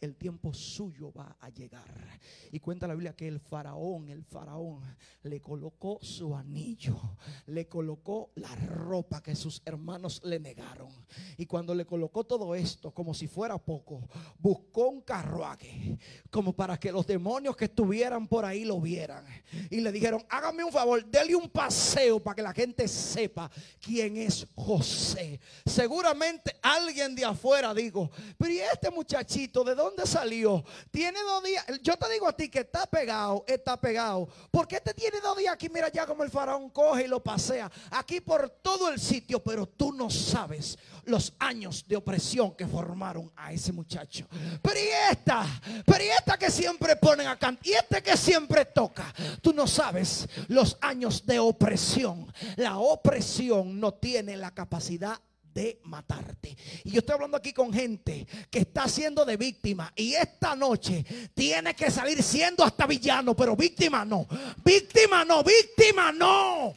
El 0.00 0.16
tiempo 0.16 0.52
suyo 0.52 1.12
va 1.12 1.36
a 1.40 1.48
llegar. 1.50 2.20
Y 2.52 2.60
cuenta 2.60 2.86
la 2.86 2.94
Biblia 2.94 3.14
que 3.14 3.28
el 3.28 3.40
faraón, 3.40 4.08
el 4.08 4.24
faraón, 4.24 4.82
le 5.22 5.40
colocó 5.40 5.98
su 6.02 6.34
anillo, 6.34 7.16
le 7.46 7.66
colocó 7.66 8.32
la 8.36 8.54
ropa 8.54 9.22
que 9.22 9.34
sus 9.34 9.62
hermanos 9.64 10.20
le 10.24 10.38
negaron. 10.38 10.88
Y 11.36 11.46
cuando 11.46 11.74
le 11.74 11.84
colocó 11.84 12.24
todo 12.24 12.54
esto, 12.54 12.92
como 12.92 13.14
si 13.14 13.26
fuera 13.26 13.58
poco, 13.58 14.08
buscó 14.38 14.88
un 14.88 15.00
carruaje, 15.00 15.98
como 16.30 16.52
para 16.52 16.78
que 16.78 16.92
los 16.92 17.06
demonios 17.06 17.56
que 17.56 17.66
estuvieran 17.66 18.26
por 18.26 18.44
ahí 18.44 18.64
lo 18.64 18.80
vieran. 18.80 19.24
Y 19.70 19.80
le 19.80 19.92
dijeron, 19.92 20.24
hágame 20.28 20.64
un 20.64 20.72
favor, 20.72 21.04
dele 21.04 21.34
un 21.34 21.48
paseo 21.48 22.20
para 22.20 22.34
que 22.34 22.42
la 22.42 22.52
gente 22.52 22.88
sepa 22.88 23.50
quién 23.80 24.16
es 24.16 24.46
José. 24.54 25.40
Seguramente 25.64 26.56
alguien 26.62 27.14
de 27.14 27.24
afuera 27.24 27.74
digo, 27.74 28.10
pero 28.38 28.52
¿y 28.52 28.58
este 28.58 28.90
muchachito 28.90 29.64
de 29.66 29.74
dónde 29.74 30.06
salió? 30.06 30.64
Tiene 30.90 31.20
dos 31.22 31.44
días, 31.44 31.66
yo 31.82 31.96
te 31.98 32.10
digo 32.10 32.26
a 32.26 32.34
ti 32.34 32.48
que 32.48 32.60
está 32.60 32.86
pegado, 32.86 33.44
está 33.46 33.78
pegado. 33.78 34.28
Porque 34.50 34.76
este 34.76 34.94
tiene 34.94 35.20
dos 35.20 35.36
días 35.36 35.52
aquí, 35.52 35.68
mira 35.68 35.90
ya 35.90 36.06
como 36.06 36.22
el 36.22 36.30
faraón 36.30 36.70
coge 36.70 37.04
y 37.04 37.08
lo 37.08 37.22
pasea. 37.22 37.70
Aquí 37.90 38.20
por 38.20 38.48
todo 38.48 38.88
el 38.88 38.98
sitio, 38.98 39.42
pero 39.42 39.66
tú 39.66 39.92
no 39.92 40.08
sabes 40.08 40.78
los 41.04 41.34
años 41.38 41.84
de 41.86 41.96
opresión 41.96 42.54
que 42.56 42.66
formaron 42.66 43.30
a 43.36 43.52
ese 43.52 43.72
muchacho. 43.72 44.26
Pero 44.62 44.80
y 44.80 44.88
esta, 45.10 45.44
pero 45.84 46.02
y 46.02 46.08
esta 46.08 46.38
que 46.38 46.50
siempre 46.50 46.96
ponen 46.96 47.26
acá, 47.26 47.56
y 47.62 47.72
este 47.72 48.02
que 48.02 48.16
siempre 48.16 48.64
toca. 48.64 49.12
Tú 49.42 49.52
no 49.52 49.66
sabes 49.66 50.28
los 50.48 50.78
años 50.80 51.26
de 51.26 51.38
opresión. 51.38 52.32
La 52.56 52.78
opresión 52.78 53.78
no 53.78 53.94
tiene 53.94 54.36
la 54.36 54.52
capacidad 54.52 55.20
de 55.56 55.80
matarte. 55.84 56.54
Y 56.84 56.90
yo 56.90 56.98
estoy 56.98 57.14
hablando 57.14 57.38
aquí 57.38 57.54
con 57.54 57.72
gente 57.72 58.26
que 58.50 58.58
está 58.58 58.86
siendo 58.88 59.24
de 59.24 59.38
víctima 59.38 59.90
y 59.96 60.12
esta 60.12 60.54
noche 60.54 61.02
tiene 61.32 61.74
que 61.74 61.90
salir 61.90 62.22
siendo 62.22 62.62
hasta 62.62 62.86
villano, 62.86 63.34
pero 63.34 63.56
víctima 63.56 64.04
no. 64.04 64.26
Víctima 64.62 65.24
no, 65.24 65.42
víctima 65.42 66.12
no. 66.12 66.74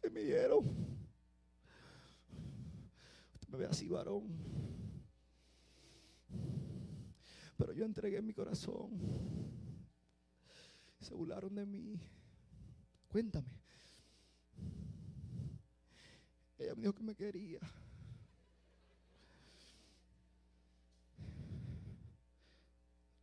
¿Qué 0.00 0.10
me 0.10 0.20
dieron? 0.20 0.64
Me 3.48 3.58
ve 3.58 3.66
así, 3.66 3.88
varón. 3.88 4.28
Pero 7.56 7.72
yo 7.72 7.84
entregué 7.84 8.22
mi 8.22 8.32
corazón. 8.32 8.90
Se 11.00 11.14
burlaron 11.14 11.52
de 11.56 11.66
mí. 11.66 12.00
Cuéntame. 13.08 13.63
Ella 16.58 16.74
me 16.74 16.82
dijo 16.82 16.94
que 16.94 17.02
me 17.02 17.14
quería. 17.14 17.60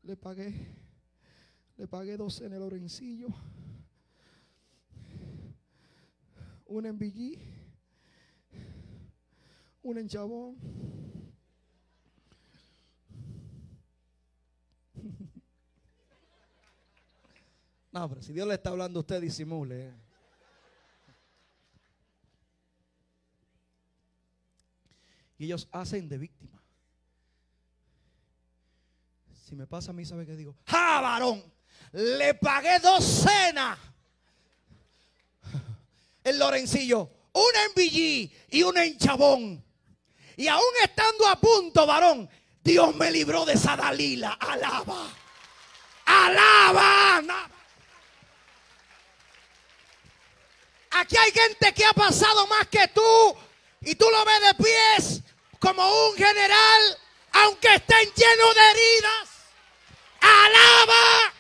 Le 0.04 0.18
pagué, 0.18 0.54
le 1.78 1.88
pagué 1.88 2.18
dos 2.18 2.42
en 2.42 2.54
el 2.54 2.60
Lorencillo, 2.60 3.30
una 6.66 6.90
en 6.90 6.98
Villí, 6.98 7.40
una 9.84 10.02
en 10.02 10.08
Chabón. 10.10 10.58
No, 17.92 18.08
pero 18.10 18.22
si 18.22 18.34
Dios 18.34 18.48
le 18.48 18.54
está 18.54 18.70
hablando 18.70 19.00
a 19.00 19.02
usted, 19.02 19.22
disimule. 19.22 19.88
eh. 19.88 20.11
Y 25.42 25.46
ellos 25.46 25.68
hacen 25.72 26.08
de 26.08 26.20
víctima. 26.20 26.62
Si 29.44 29.56
me 29.56 29.66
pasa 29.66 29.90
a 29.90 29.94
mí, 29.94 30.06
¿sabe 30.06 30.24
qué 30.24 30.36
digo? 30.36 30.56
¡Ja, 30.68 31.02
varón! 31.02 31.44
Le 31.94 32.36
pagué 32.36 32.78
dos 32.78 33.04
cenas. 33.04 33.80
El 36.24 36.38
Lorencillo. 36.38 37.10
Una 37.34 37.66
en 37.66 37.74
Villí 37.76 38.32
y 38.52 38.62
una 38.62 38.86
en 38.86 39.00
Chabón. 39.00 39.66
Y 40.38 40.48
aún 40.48 40.62
estando 40.84 41.28
a 41.28 41.36
punto, 41.42 41.88
varón, 41.88 42.30
Dios 42.64 42.96
me 42.96 43.10
libró 43.10 43.44
de 43.44 43.54
esa 43.54 43.76
Dalila. 43.76 44.34
Alaba. 44.34 45.12
Alaba. 46.06 47.50
Aquí 50.92 51.18
hay 51.18 51.32
gente 51.32 51.74
que 51.74 51.84
ha 51.84 51.94
pasado 51.94 52.46
más 52.46 52.68
que 52.68 52.88
tú 52.90 53.36
y 53.80 53.96
tú 53.96 54.06
lo 54.12 54.24
ves 54.24 54.42
de 54.42 54.64
pies 54.64 55.24
como 55.62 56.08
un 56.10 56.18
general, 56.18 56.98
aunque 57.34 57.76
estén 57.76 58.12
llenos 58.14 58.56
de 58.56 58.72
heridas. 58.72 59.30
Alaba. 60.20 61.31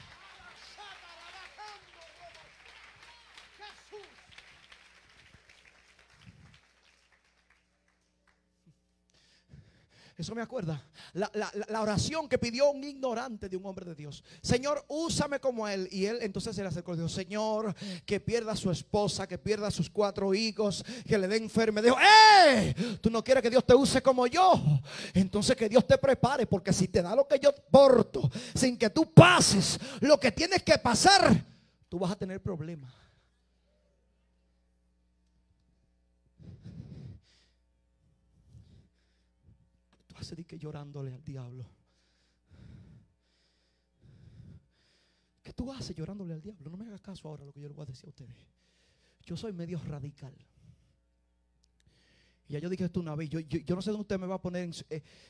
Eso 10.21 10.35
me 10.35 10.41
acuerda. 10.43 10.87
La, 11.13 11.29
la- 11.33 11.51
la- 11.67 11.81
oración 11.81 12.29
que 12.29 12.37
pidió 12.37 12.69
un 12.69 12.83
ignorante 12.83 13.49
de 13.49 13.57
un 13.57 13.65
hombre 13.65 13.85
de 13.85 13.95
Dios. 13.95 14.23
Señor, 14.43 14.85
úsame 14.87 15.39
como 15.39 15.67
él. 15.67 15.87
Y 15.91 16.05
él 16.05 16.19
entonces 16.21 16.55
se 16.55 16.61
le 16.61 16.67
acercó 16.67 16.93
y 16.93 16.97
dijo, 16.97 17.09
Señor, 17.09 17.75
que 18.05 18.19
pierda 18.19 18.51
a 18.51 18.55
su 18.55 18.69
esposa, 18.69 19.27
que 19.27 19.39
pierda 19.39 19.67
a 19.67 19.71
sus 19.71 19.89
cuatro 19.89 20.33
hijos, 20.35 20.85
que 21.07 21.17
le 21.17 21.27
dé 21.27 21.37
enfermedad. 21.37 21.85
Dijo, 21.85 21.97
¡eh! 22.45 22.75
Tú 23.01 23.09
no 23.09 23.23
quieres 23.23 23.41
que 23.41 23.49
Dios 23.49 23.65
te 23.65 23.73
use 23.73 24.01
como 24.03 24.27
yo. 24.27 24.53
Entonces 25.15 25.55
que 25.55 25.67
Dios 25.67 25.87
te 25.87 25.97
prepare, 25.97 26.45
porque 26.45 26.71
si 26.71 26.87
te 26.87 27.01
da 27.01 27.15
lo 27.15 27.27
que 27.27 27.39
yo 27.39 27.51
porto, 27.71 28.29
sin 28.53 28.77
que 28.77 28.91
tú 28.91 29.11
pases 29.11 29.79
lo 30.01 30.19
que 30.19 30.31
tienes 30.31 30.61
que 30.61 30.77
pasar, 30.77 31.43
tú 31.89 31.97
vas 31.97 32.11
a 32.11 32.15
tener 32.15 32.39
problemas. 32.41 32.93
Tú 40.21 40.25
haces 40.25 40.37
de 40.37 40.45
que 40.45 40.59
llorándole 40.59 41.11
al 41.11 41.23
diablo. 41.23 41.65
¿Qué 45.41 45.51
tú 45.51 45.73
haces 45.73 45.95
llorándole 45.95 46.35
al 46.35 46.41
diablo? 46.41 46.69
No 46.69 46.77
me 46.77 46.85
hagas 46.85 47.01
caso 47.01 47.27
ahora 47.27 47.43
lo 47.43 47.51
que 47.51 47.59
yo 47.59 47.67
le 47.67 47.73
voy 47.73 47.81
a 47.81 47.85
decir 47.87 48.05
a 48.05 48.09
ustedes. 48.09 48.35
Yo 49.25 49.35
soy 49.35 49.51
medio 49.51 49.79
radical. 49.79 50.35
Y 52.47 52.53
ya 52.53 52.59
yo 52.59 52.69
dije 52.69 52.83
esto 52.83 52.99
una 52.99 53.15
vez. 53.15 53.29
Yo, 53.29 53.39
no 53.75 53.81
sé 53.81 53.89
dónde 53.89 54.01
usted 54.01 54.19
me 54.19 54.27
va 54.27 54.35
a 54.35 54.41
poner 54.41 54.65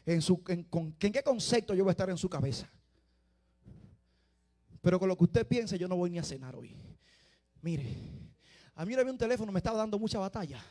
en 0.05 0.21
su, 0.21 0.43
eh, 0.49 0.65
con, 0.69 0.93
en 0.99 1.13
qué 1.13 1.23
concepto 1.23 1.73
yo 1.73 1.85
voy 1.85 1.91
a 1.91 1.93
estar 1.93 2.09
en 2.09 2.17
su 2.17 2.29
cabeza. 2.29 2.69
Pero 4.81 4.99
con 4.99 5.07
lo 5.07 5.15
que 5.15 5.23
usted 5.23 5.47
piense, 5.47 5.79
yo 5.79 5.87
no 5.87 5.95
voy 5.95 6.09
ni 6.09 6.19
a 6.19 6.23
cenar 6.23 6.53
hoy. 6.53 6.75
Mire, 7.61 7.95
a 8.75 8.85
mí 8.85 8.93
una 8.93 9.03
vez 9.03 9.13
un 9.13 9.17
teléfono 9.17 9.53
me 9.53 9.59
estaba 9.59 9.77
dando 9.77 9.97
mucha 9.97 10.19
batalla 10.19 10.61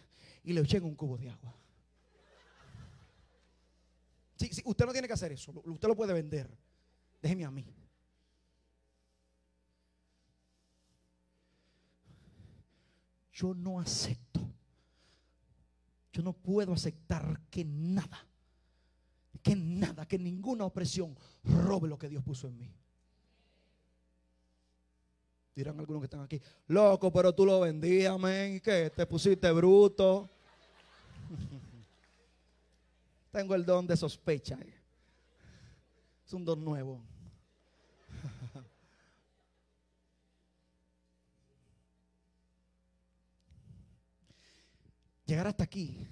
y 0.43 0.53
le 0.53 0.61
eché 0.61 0.77
en 0.77 0.85
un 0.85 0.95
cubo 0.95 1.17
de 1.17 1.31
agua. 1.31 1.55
Sí, 4.41 4.51
usted 4.65 4.87
no 4.87 4.93
tiene 4.93 5.07
que 5.07 5.13
hacer 5.13 5.33
eso. 5.33 5.53
Usted 5.67 5.87
lo 5.87 5.95
puede 5.95 6.15
vender. 6.15 6.51
Déjeme 7.21 7.45
a 7.45 7.51
mí. 7.51 7.67
Yo 13.35 13.53
no 13.53 13.79
acepto. 13.79 14.41
Yo 16.11 16.23
no 16.23 16.33
puedo 16.33 16.73
aceptar 16.73 17.39
que 17.51 17.67
nada, 17.67 18.27
que 19.43 19.55
nada, 19.55 20.07
que 20.07 20.19
ninguna 20.19 20.65
opresión 20.65 21.17
robe 21.45 21.89
lo 21.89 21.99
que 21.99 22.09
Dios 22.09 22.25
puso 22.25 22.49
en 22.49 22.59
mí. 22.59 22.75
Dirán 25.55 25.79
algunos 25.79 26.01
que 26.01 26.07
están 26.07 26.23
aquí, 26.23 26.41
loco, 26.69 27.13
pero 27.13 27.35
tú 27.35 27.45
lo 27.45 27.61
vendías, 27.61 28.17
¿y 28.49 28.61
qué? 28.61 28.91
Te 28.97 29.05
pusiste 29.05 29.53
bruto. 29.53 30.31
Tengo 33.31 33.55
el 33.55 33.65
don 33.65 33.87
de 33.87 33.97
sospecha. 33.97 34.59
Es 36.27 36.33
un 36.33 36.45
don 36.45 36.65
nuevo. 36.65 37.01
Llegar 45.27 45.47
hasta 45.47 45.63
aquí 45.63 46.09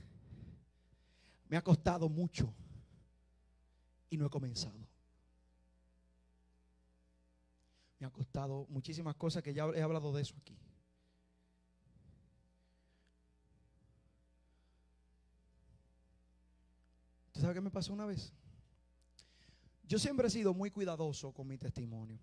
me 1.49 1.57
ha 1.57 1.63
costado 1.63 2.09
mucho 2.09 2.55
y 4.11 4.17
no 4.17 4.27
he 4.27 4.31
comenzado. 4.31 4.79
Me 7.99 8.07
ha 8.07 8.11
costado 8.11 8.67
muchísimas 8.69 9.17
cosas 9.17 9.43
que 9.43 9.53
ya 9.53 9.67
he 9.75 9.83
hablado 9.83 10.13
de 10.13 10.23
eso 10.23 10.37
aquí. 10.41 10.57
¿Tú 17.39 17.43
sabes 17.43 17.55
qué 17.55 17.61
me 17.61 17.71
pasó 17.71 17.93
una 17.93 18.05
vez? 18.05 18.33
Yo 19.85 19.97
siempre 20.01 20.27
he 20.27 20.31
sido 20.31 20.53
muy 20.55 20.73
cuidadoso 20.73 21.33
con 21.33 21.47
mi 21.47 21.57
testimonio. 21.57 22.19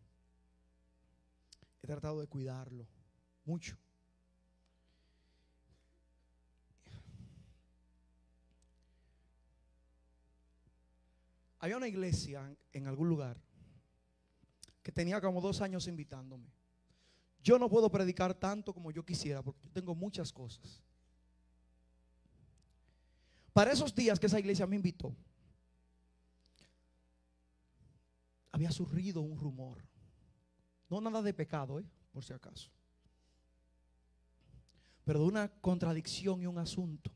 He 1.82 1.88
tratado 1.88 2.20
de 2.20 2.28
cuidarlo 2.28 2.86
mucho. 3.46 3.78
Había 11.60 11.78
una 11.78 11.88
iglesia 11.88 12.54
en 12.74 12.86
algún 12.86 13.08
lugar 13.08 13.40
que 14.84 14.92
tenía 14.92 15.22
como 15.22 15.40
dos 15.40 15.62
años 15.62 15.88
invitándome. 15.88 16.52
Yo 17.42 17.58
no 17.58 17.70
puedo 17.70 17.90
predicar 17.90 18.34
tanto 18.34 18.74
como 18.74 18.92
yo 18.92 19.06
quisiera 19.06 19.42
porque 19.42 19.70
tengo 19.70 19.96
muchas 19.96 20.34
cosas. 20.34 20.84
Para 23.56 23.72
esos 23.72 23.96
días 23.96 24.20
que 24.20 24.26
esa 24.26 24.38
iglesia 24.38 24.68
me 24.68 24.76
invitó, 24.76 25.16
había 28.52 28.70
surgido 28.70 29.22
un 29.22 29.40
rumor. 29.40 29.82
No 30.90 31.00
nada 31.00 31.22
de 31.22 31.34
pecado, 31.34 31.80
¿eh? 31.80 31.86
por 32.12 32.26
si 32.26 32.34
acaso. 32.34 32.70
Pero 35.06 35.20
de 35.20 35.26
una 35.28 35.48
contradicción 35.62 36.42
y 36.42 36.48
un 36.48 36.58
asunto. 36.58 37.14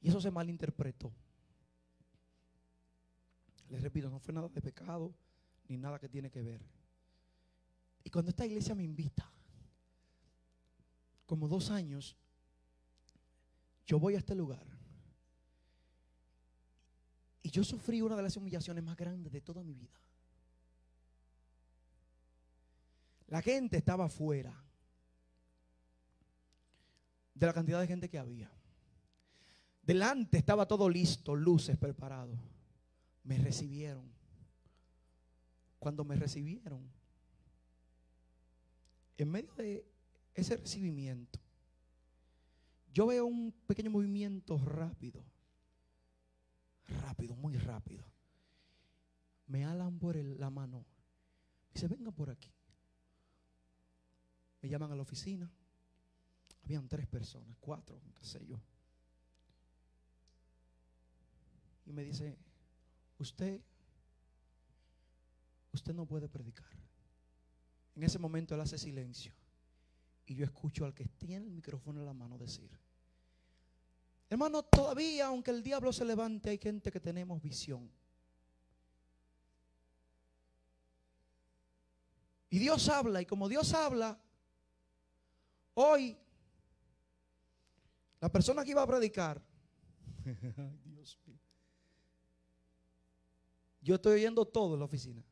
Y 0.00 0.08
eso 0.08 0.18
se 0.18 0.30
malinterpretó. 0.30 1.12
Les 3.68 3.82
repito, 3.82 4.08
no 4.08 4.20
fue 4.20 4.32
nada 4.32 4.48
de 4.48 4.62
pecado 4.62 5.14
ni 5.68 5.76
nada 5.76 5.98
que 5.98 6.08
tiene 6.08 6.30
que 6.30 6.40
ver. 6.40 6.62
Y 8.02 8.08
cuando 8.08 8.30
esta 8.30 8.46
iglesia 8.46 8.74
me 8.74 8.82
invita, 8.82 9.30
como 11.26 11.48
dos 11.48 11.70
años, 11.70 12.16
yo 13.84 13.98
voy 13.98 14.14
a 14.14 14.18
este 14.20 14.34
lugar. 14.34 14.73
Y 17.44 17.50
yo 17.50 17.62
sufrí 17.62 18.00
una 18.00 18.16
de 18.16 18.22
las 18.22 18.38
humillaciones 18.38 18.82
más 18.82 18.96
grandes 18.96 19.30
de 19.30 19.42
toda 19.42 19.62
mi 19.62 19.74
vida. 19.74 20.00
La 23.26 23.42
gente 23.42 23.76
estaba 23.76 24.06
afuera 24.06 24.64
de 27.34 27.46
la 27.46 27.52
cantidad 27.52 27.80
de 27.80 27.86
gente 27.86 28.08
que 28.08 28.18
había. 28.18 28.50
Delante 29.82 30.38
estaba 30.38 30.66
todo 30.66 30.88
listo, 30.88 31.34
luces 31.34 31.76
preparados. 31.76 32.40
Me 33.24 33.36
recibieron. 33.36 34.10
Cuando 35.78 36.02
me 36.02 36.16
recibieron, 36.16 36.90
en 39.18 39.30
medio 39.30 39.54
de 39.54 39.86
ese 40.32 40.56
recibimiento, 40.56 41.38
yo 42.90 43.06
veo 43.06 43.26
un 43.26 43.52
pequeño 43.66 43.90
movimiento 43.90 44.56
rápido. 44.56 45.22
Rápido, 46.88 47.36
muy 47.36 47.56
rápido. 47.56 48.04
Me 49.46 49.64
alan 49.64 49.98
por 49.98 50.16
la 50.16 50.50
mano. 50.50 50.84
Dice, 51.72 51.88
venga 51.88 52.10
por 52.10 52.30
aquí. 52.30 52.52
Me 54.62 54.68
llaman 54.68 54.92
a 54.92 54.96
la 54.96 55.02
oficina. 55.02 55.50
Habían 56.62 56.88
tres 56.88 57.06
personas, 57.06 57.56
cuatro, 57.60 58.00
qué 58.14 58.24
sé 58.24 58.44
yo. 58.46 58.58
Y 61.84 61.92
me 61.92 62.02
dice, 62.02 62.38
usted, 63.18 63.60
usted 65.72 65.92
no 65.92 66.06
puede 66.06 66.28
predicar. 66.28 66.70
En 67.94 68.02
ese 68.02 68.18
momento 68.18 68.54
él 68.54 68.60
hace 68.62 68.78
silencio. 68.78 69.34
Y 70.26 70.34
yo 70.34 70.44
escucho 70.44 70.86
al 70.86 70.94
que 70.94 71.04
tiene 71.04 71.46
el 71.46 71.52
micrófono 71.52 72.00
en 72.00 72.06
la 72.06 72.14
mano 72.14 72.38
decir, 72.38 72.70
hermano, 74.34 74.62
todavía, 74.62 75.26
aunque 75.26 75.50
el 75.50 75.62
diablo 75.62 75.92
se 75.92 76.04
levante, 76.04 76.50
hay 76.50 76.58
gente 76.58 76.90
que 76.92 77.00
tenemos 77.00 77.40
visión. 77.40 77.90
Y 82.50 82.58
Dios 82.58 82.88
habla, 82.88 83.20
y 83.20 83.26
como 83.26 83.48
Dios 83.48 83.74
habla, 83.74 84.20
Hoy, 85.74 86.16
la 88.20 88.30
persona 88.30 88.64
que 88.64 88.70
iba 88.70 88.82
a 88.82 88.86
predicar, 88.86 89.42
Dios 90.84 91.18
mío, 91.26 91.38
yo 93.82 93.96
estoy 93.96 94.14
oyendo 94.14 94.46
todo 94.46 94.74
en 94.74 94.80
la 94.80 94.86
oficina, 94.86 95.22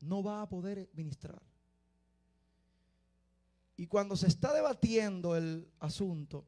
no 0.00 0.22
va 0.22 0.42
a 0.42 0.48
poder 0.48 0.90
ministrar. 0.94 1.40
Y 3.76 3.86
cuando 3.86 4.16
se 4.16 4.26
está 4.26 4.52
debatiendo 4.52 5.36
el 5.36 5.70
asunto, 5.78 6.44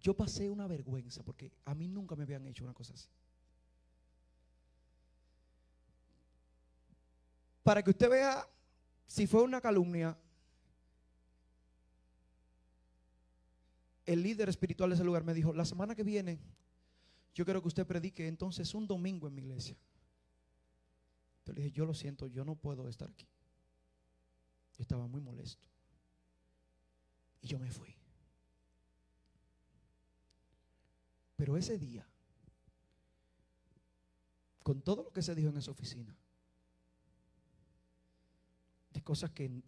Yo 0.00 0.16
pasé 0.16 0.48
una 0.48 0.66
vergüenza 0.66 1.22
porque 1.22 1.52
a 1.64 1.74
mí 1.74 1.88
nunca 1.88 2.16
me 2.16 2.24
habían 2.24 2.46
hecho 2.46 2.64
una 2.64 2.74
cosa 2.74 2.94
así. 2.94 3.08
Para 7.62 7.82
que 7.82 7.90
usted 7.90 8.08
vea 8.08 8.48
si 9.06 9.26
fue 9.26 9.42
una 9.42 9.60
calumnia, 9.60 10.16
el 14.06 14.22
líder 14.22 14.48
espiritual 14.48 14.90
de 14.90 14.94
ese 14.94 15.04
lugar 15.04 15.24
me 15.24 15.34
dijo, 15.34 15.52
la 15.52 15.64
semana 15.64 15.94
que 15.94 16.02
viene 16.02 16.40
yo 17.34 17.44
quiero 17.44 17.62
que 17.62 17.68
usted 17.68 17.86
predique 17.86 18.26
entonces 18.26 18.74
un 18.74 18.86
domingo 18.86 19.28
en 19.28 19.34
mi 19.34 19.42
iglesia. 19.42 19.76
Yo 21.46 21.52
le 21.52 21.62
dije, 21.62 21.72
yo 21.72 21.86
lo 21.86 21.94
siento, 21.94 22.26
yo 22.26 22.44
no 22.44 22.54
puedo 22.54 22.88
estar 22.88 23.08
aquí. 23.08 23.26
Yo 24.76 24.82
estaba 24.82 25.06
muy 25.06 25.20
molesto. 25.20 25.66
Y 27.40 27.48
yo 27.48 27.58
me 27.58 27.70
fui. 27.70 27.99
Pero 31.40 31.56
ese 31.56 31.78
día, 31.78 32.06
con 34.62 34.82
todo 34.82 35.04
lo 35.04 35.10
que 35.10 35.22
se 35.22 35.34
dijo 35.34 35.48
en 35.48 35.56
esa 35.56 35.70
oficina, 35.70 36.14
de 38.92 39.02
cosas 39.02 39.30
que, 39.30 39.62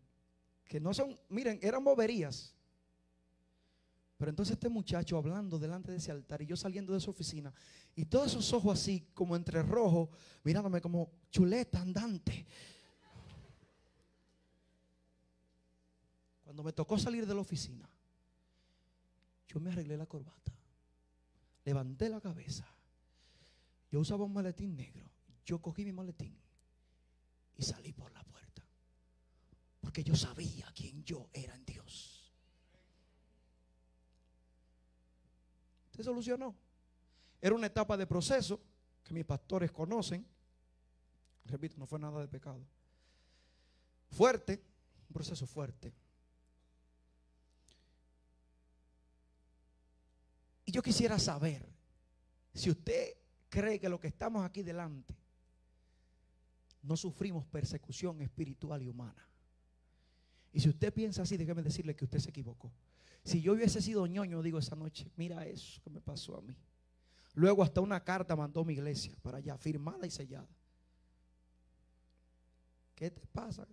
que 0.66 0.80
no 0.80 0.92
son, 0.92 1.18
miren, 1.30 1.58
eran 1.62 1.82
boberías. 1.82 2.54
Pero 4.18 4.28
entonces 4.28 4.52
este 4.52 4.68
muchacho 4.68 5.16
hablando 5.16 5.58
delante 5.58 5.90
de 5.90 5.96
ese 5.96 6.12
altar 6.12 6.42
y 6.42 6.46
yo 6.46 6.58
saliendo 6.58 6.92
de 6.92 6.98
esa 6.98 7.10
oficina 7.10 7.54
y 7.96 8.04
todos 8.04 8.32
esos 8.32 8.52
ojos 8.52 8.78
así 8.78 9.08
como 9.14 9.34
entre 9.34 9.62
rojos, 9.62 10.10
mirándome 10.44 10.78
como 10.82 11.10
chuleta 11.30 11.80
andante. 11.80 12.44
Cuando 16.44 16.62
me 16.62 16.74
tocó 16.74 16.98
salir 16.98 17.26
de 17.26 17.34
la 17.34 17.40
oficina, 17.40 17.88
yo 19.48 19.58
me 19.58 19.70
arreglé 19.70 19.96
la 19.96 20.04
corbata 20.04 20.52
levanté 21.64 22.08
la 22.08 22.20
cabeza. 22.20 22.66
Yo 23.90 24.00
usaba 24.00 24.24
un 24.24 24.32
maletín 24.32 24.74
negro. 24.76 25.08
Yo 25.44 25.60
cogí 25.60 25.84
mi 25.84 25.92
maletín 25.92 26.38
y 27.56 27.62
salí 27.62 27.92
por 27.92 28.12
la 28.12 28.22
puerta. 28.24 28.62
Porque 29.80 30.04
yo 30.04 30.14
sabía 30.14 30.72
quién 30.74 31.04
yo 31.04 31.28
era 31.32 31.54
en 31.54 31.64
Dios. 31.64 32.32
Se 35.90 36.02
solucionó. 36.02 36.54
Era 37.40 37.54
una 37.54 37.66
etapa 37.66 37.96
de 37.96 38.06
proceso 38.06 38.60
que 39.02 39.12
mis 39.12 39.24
pastores 39.24 39.72
conocen. 39.72 40.26
Repito, 41.44 41.76
no 41.76 41.86
fue 41.86 41.98
nada 41.98 42.20
de 42.20 42.28
pecado. 42.28 42.64
Fuerte, 44.10 44.62
un 45.08 45.12
proceso 45.12 45.46
fuerte. 45.46 45.92
Yo 50.72 50.80
quisiera 50.80 51.18
saber 51.18 51.68
si 52.54 52.70
usted 52.70 53.14
cree 53.50 53.78
que 53.78 53.90
lo 53.90 54.00
que 54.00 54.08
estamos 54.08 54.42
aquí 54.42 54.62
delante 54.62 55.14
no 56.80 56.96
sufrimos 56.96 57.44
persecución 57.44 58.22
espiritual 58.22 58.80
y 58.80 58.88
humana. 58.88 59.28
Y 60.50 60.60
si 60.60 60.70
usted 60.70 60.90
piensa 60.90 61.22
así, 61.22 61.36
déjeme 61.36 61.62
decirle 61.62 61.94
que 61.94 62.06
usted 62.06 62.20
se 62.20 62.30
equivocó. 62.30 62.72
Si 63.22 63.42
yo 63.42 63.52
hubiese 63.52 63.82
sido 63.82 64.06
ñoño, 64.06 64.40
digo 64.40 64.58
esa 64.58 64.74
noche, 64.74 65.12
mira 65.16 65.44
eso 65.44 65.78
que 65.82 65.90
me 65.90 66.00
pasó 66.00 66.38
a 66.38 66.40
mí. 66.40 66.56
Luego 67.34 67.62
hasta 67.62 67.82
una 67.82 68.02
carta 68.02 68.34
mandó 68.34 68.64
mi 68.64 68.72
iglesia 68.72 69.14
para 69.20 69.38
allá, 69.38 69.58
firmada 69.58 70.06
y 70.06 70.10
sellada. 70.10 70.48
¿Qué 72.94 73.10
te 73.10 73.26
pasa? 73.26 73.68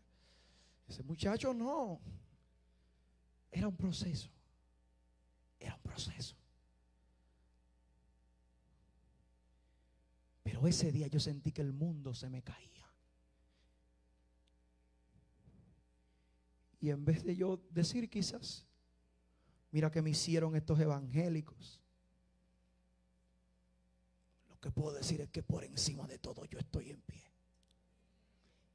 Ese 0.85 1.01
muchacho 1.03 1.53
no. 1.53 2.01
Era 3.49 3.69
un 3.69 3.77
proceso. 3.77 4.29
Era 5.57 5.75
un 5.75 5.81
proceso. 5.81 6.38
Ese 10.67 10.91
día 10.91 11.07
yo 11.07 11.19
sentí 11.19 11.51
que 11.51 11.61
el 11.61 11.73
mundo 11.73 12.13
se 12.13 12.29
me 12.29 12.41
caía. 12.41 12.87
Y 16.81 16.89
en 16.89 17.03
vez 17.03 17.23
de 17.23 17.35
yo 17.35 17.59
decir 17.71 18.09
quizás, 18.09 18.65
Mira 19.71 19.91
que 19.91 20.01
me 20.01 20.09
hicieron 20.09 20.55
estos 20.55 20.79
evangélicos. 20.79 21.79
Lo 24.49 24.59
que 24.59 24.71
puedo 24.71 24.93
decir 24.93 25.21
es 25.21 25.29
que 25.29 25.43
por 25.43 25.63
encima 25.63 26.07
de 26.07 26.17
todo 26.17 26.45
yo 26.45 26.57
estoy 26.57 26.89
en 26.89 27.01
pie. 27.01 27.23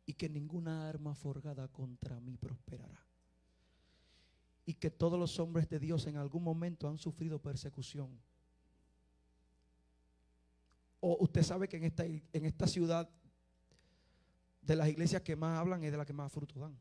Y 0.07 0.14
que 0.14 0.28
ninguna 0.28 0.89
arma 0.89 1.14
forgada 1.14 1.68
contra 1.68 2.20
mí 2.20 2.37
prosperará. 2.37 3.05
Y 4.66 4.74
que 4.74 4.91
todos 4.91 5.18
los 5.18 5.39
hombres 5.41 5.68
de 5.68 5.80
Dios 5.80 6.07
en 6.07 6.16
algún 6.16 6.45
momento 6.45 6.89
han 6.89 6.99
sufrido 6.99 7.41
persecución. 7.41 8.20
O 11.07 11.18
usted 11.20 11.42
sabe 11.42 11.68
que 11.68 11.76
en 11.76 11.84
esta, 11.84 12.07
en 12.07 12.22
esta 12.32 12.66
ciudad 12.66 13.11
de 14.62 14.74
las 14.74 14.88
iglesias 14.88 15.20
que 15.20 15.36
más 15.36 15.59
hablan 15.59 15.84
es 15.84 15.92
de 15.92 15.98
las 15.98 16.07
que 16.07 16.14
más 16.14 16.32
fruto 16.32 16.59
dan. 16.59 16.74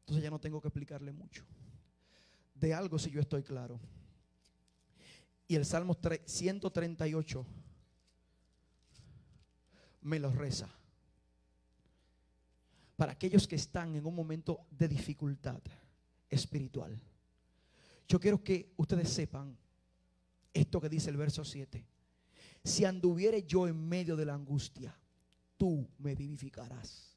Entonces 0.00 0.20
ya 0.20 0.30
no 0.30 0.40
tengo 0.40 0.60
que 0.60 0.66
explicarle 0.66 1.12
mucho. 1.12 1.44
De 2.56 2.74
algo 2.74 2.98
si 2.98 3.12
yo 3.12 3.20
estoy 3.20 3.44
claro. 3.44 3.78
Y 5.46 5.54
el 5.54 5.64
Salmo 5.64 5.96
138 6.24 7.46
me 10.00 10.18
lo 10.18 10.32
reza. 10.32 10.68
Para 12.96 13.12
aquellos 13.12 13.46
que 13.46 13.54
están 13.54 13.94
en 13.94 14.06
un 14.06 14.14
momento 14.16 14.66
de 14.72 14.88
dificultad 14.88 15.62
espiritual. 16.28 17.00
Yo 18.08 18.18
quiero 18.18 18.42
que 18.42 18.72
ustedes 18.76 19.08
sepan 19.08 19.56
esto 20.52 20.80
que 20.80 20.88
dice 20.88 21.10
el 21.10 21.16
verso 21.16 21.44
7. 21.44 21.86
Si 22.64 22.84
anduviere 22.84 23.44
yo 23.44 23.66
en 23.66 23.88
medio 23.88 24.16
de 24.16 24.26
la 24.26 24.34
angustia, 24.34 24.96
tú 25.56 25.88
me 25.98 26.14
vivificarás. 26.14 27.16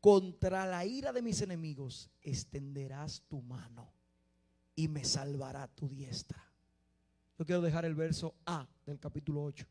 Contra 0.00 0.66
la 0.66 0.84
ira 0.84 1.12
de 1.12 1.22
mis 1.22 1.42
enemigos 1.42 2.08
extenderás 2.22 3.22
tu 3.28 3.42
mano 3.42 3.92
y 4.76 4.86
me 4.88 5.04
salvará 5.04 5.66
tu 5.66 5.88
diestra. 5.88 6.42
Yo 7.38 7.44
quiero 7.44 7.60
dejar 7.60 7.84
el 7.84 7.94
verso 7.94 8.34
A 8.46 8.66
del 8.86 8.98
capítulo 8.98 9.42
8, 9.44 9.66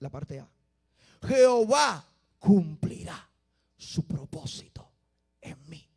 la 0.00 0.10
parte 0.10 0.40
A. 0.40 0.48
Jehová 1.26 2.06
cumplirá 2.38 3.28
su 3.76 4.06
propósito 4.06 4.90
en 5.40 5.56
mí. 5.68 5.88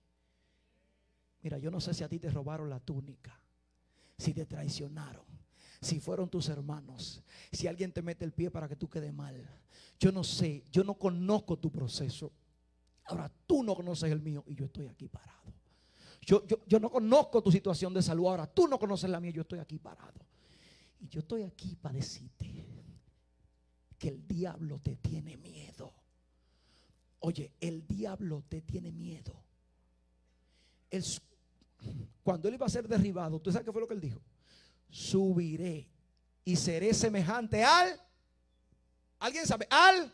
Mira, 1.42 1.58
yo 1.58 1.70
no 1.70 1.82
sé 1.82 1.94
si 1.94 2.04
a 2.04 2.10
ti 2.10 2.20
te 2.20 2.30
robaron 2.30 2.70
la 2.70 2.80
túnica, 2.80 3.38
si 4.18 4.34
te 4.34 4.46
traicionaron, 4.46 5.26
si 5.84 6.00
fueron 6.00 6.30
tus 6.30 6.50
hermanos, 6.50 7.22
si 7.52 7.68
alguien 7.68 7.92
te 7.92 8.02
mete 8.02 8.26
el 8.26 8.32
pie 8.32 8.50
para 8.50 8.68
que 8.68 8.76
tú 8.76 8.90
quedes 8.90 9.14
mal. 9.14 9.48
Yo 10.00 10.12
no 10.12 10.24
sé, 10.24 10.66
yo 10.72 10.84
no 10.84 10.96
conozco 10.96 11.58
tu 11.58 11.72
proceso. 11.72 12.32
Ahora 13.06 13.32
tú 13.46 13.64
no 13.64 13.76
conoces 13.76 14.12
el 14.12 14.22
mío 14.22 14.44
y 14.48 14.56
yo 14.56 14.66
estoy 14.66 14.88
aquí 14.88 15.08
parado. 15.08 15.54
Yo, 16.22 16.46
yo, 16.48 16.58
yo 16.66 16.80
no 16.80 16.90
conozco 16.90 17.44
tu 17.44 17.52
situación 17.52 17.94
de 17.94 18.02
salud. 18.02 18.28
Ahora 18.28 18.48
tú 18.48 18.68
no 18.68 18.80
conoces 18.80 19.10
la 19.10 19.20
mía, 19.20 19.32
yo 19.32 19.42
estoy 19.42 19.60
aquí 19.60 19.78
parado. 19.78 20.26
Y 21.00 21.08
yo 21.10 21.20
estoy 21.20 21.44
aquí 21.44 21.76
para 21.76 21.96
decirte 21.96 22.66
que 24.00 24.08
el 24.08 24.26
diablo 24.26 24.80
te 24.80 24.96
tiene 24.96 25.36
miedo. 25.38 25.94
Oye, 27.20 27.54
el 27.60 27.86
diablo 27.86 28.44
te 28.48 28.62
tiene 28.62 28.92
miedo. 28.92 29.34
cuando 32.24 32.48
él 32.48 32.54
iba 32.54 32.66
a 32.66 32.70
ser 32.70 32.88
derribado, 32.88 33.40
¿tú 33.42 33.52
sabes 33.52 33.66
qué 33.66 33.72
fue 33.72 33.82
lo 33.82 33.88
que 33.88 33.94
él 33.94 34.02
dijo? 34.02 34.22
Subiré 34.94 35.90
y 36.46 36.56
seré 36.56 36.94
semejante 36.94 37.64
al 37.64 38.00
¿Alguien 39.24 39.48
sabe? 39.48 39.66
Al. 39.70 40.12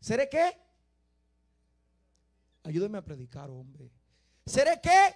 ¿Seré 0.00 0.30
qué? 0.30 0.50
Ayúdenme 2.62 2.96
a 2.96 3.04
predicar, 3.04 3.50
hombre. 3.50 3.92
¿Seré 4.46 4.80
qué? 4.82 5.14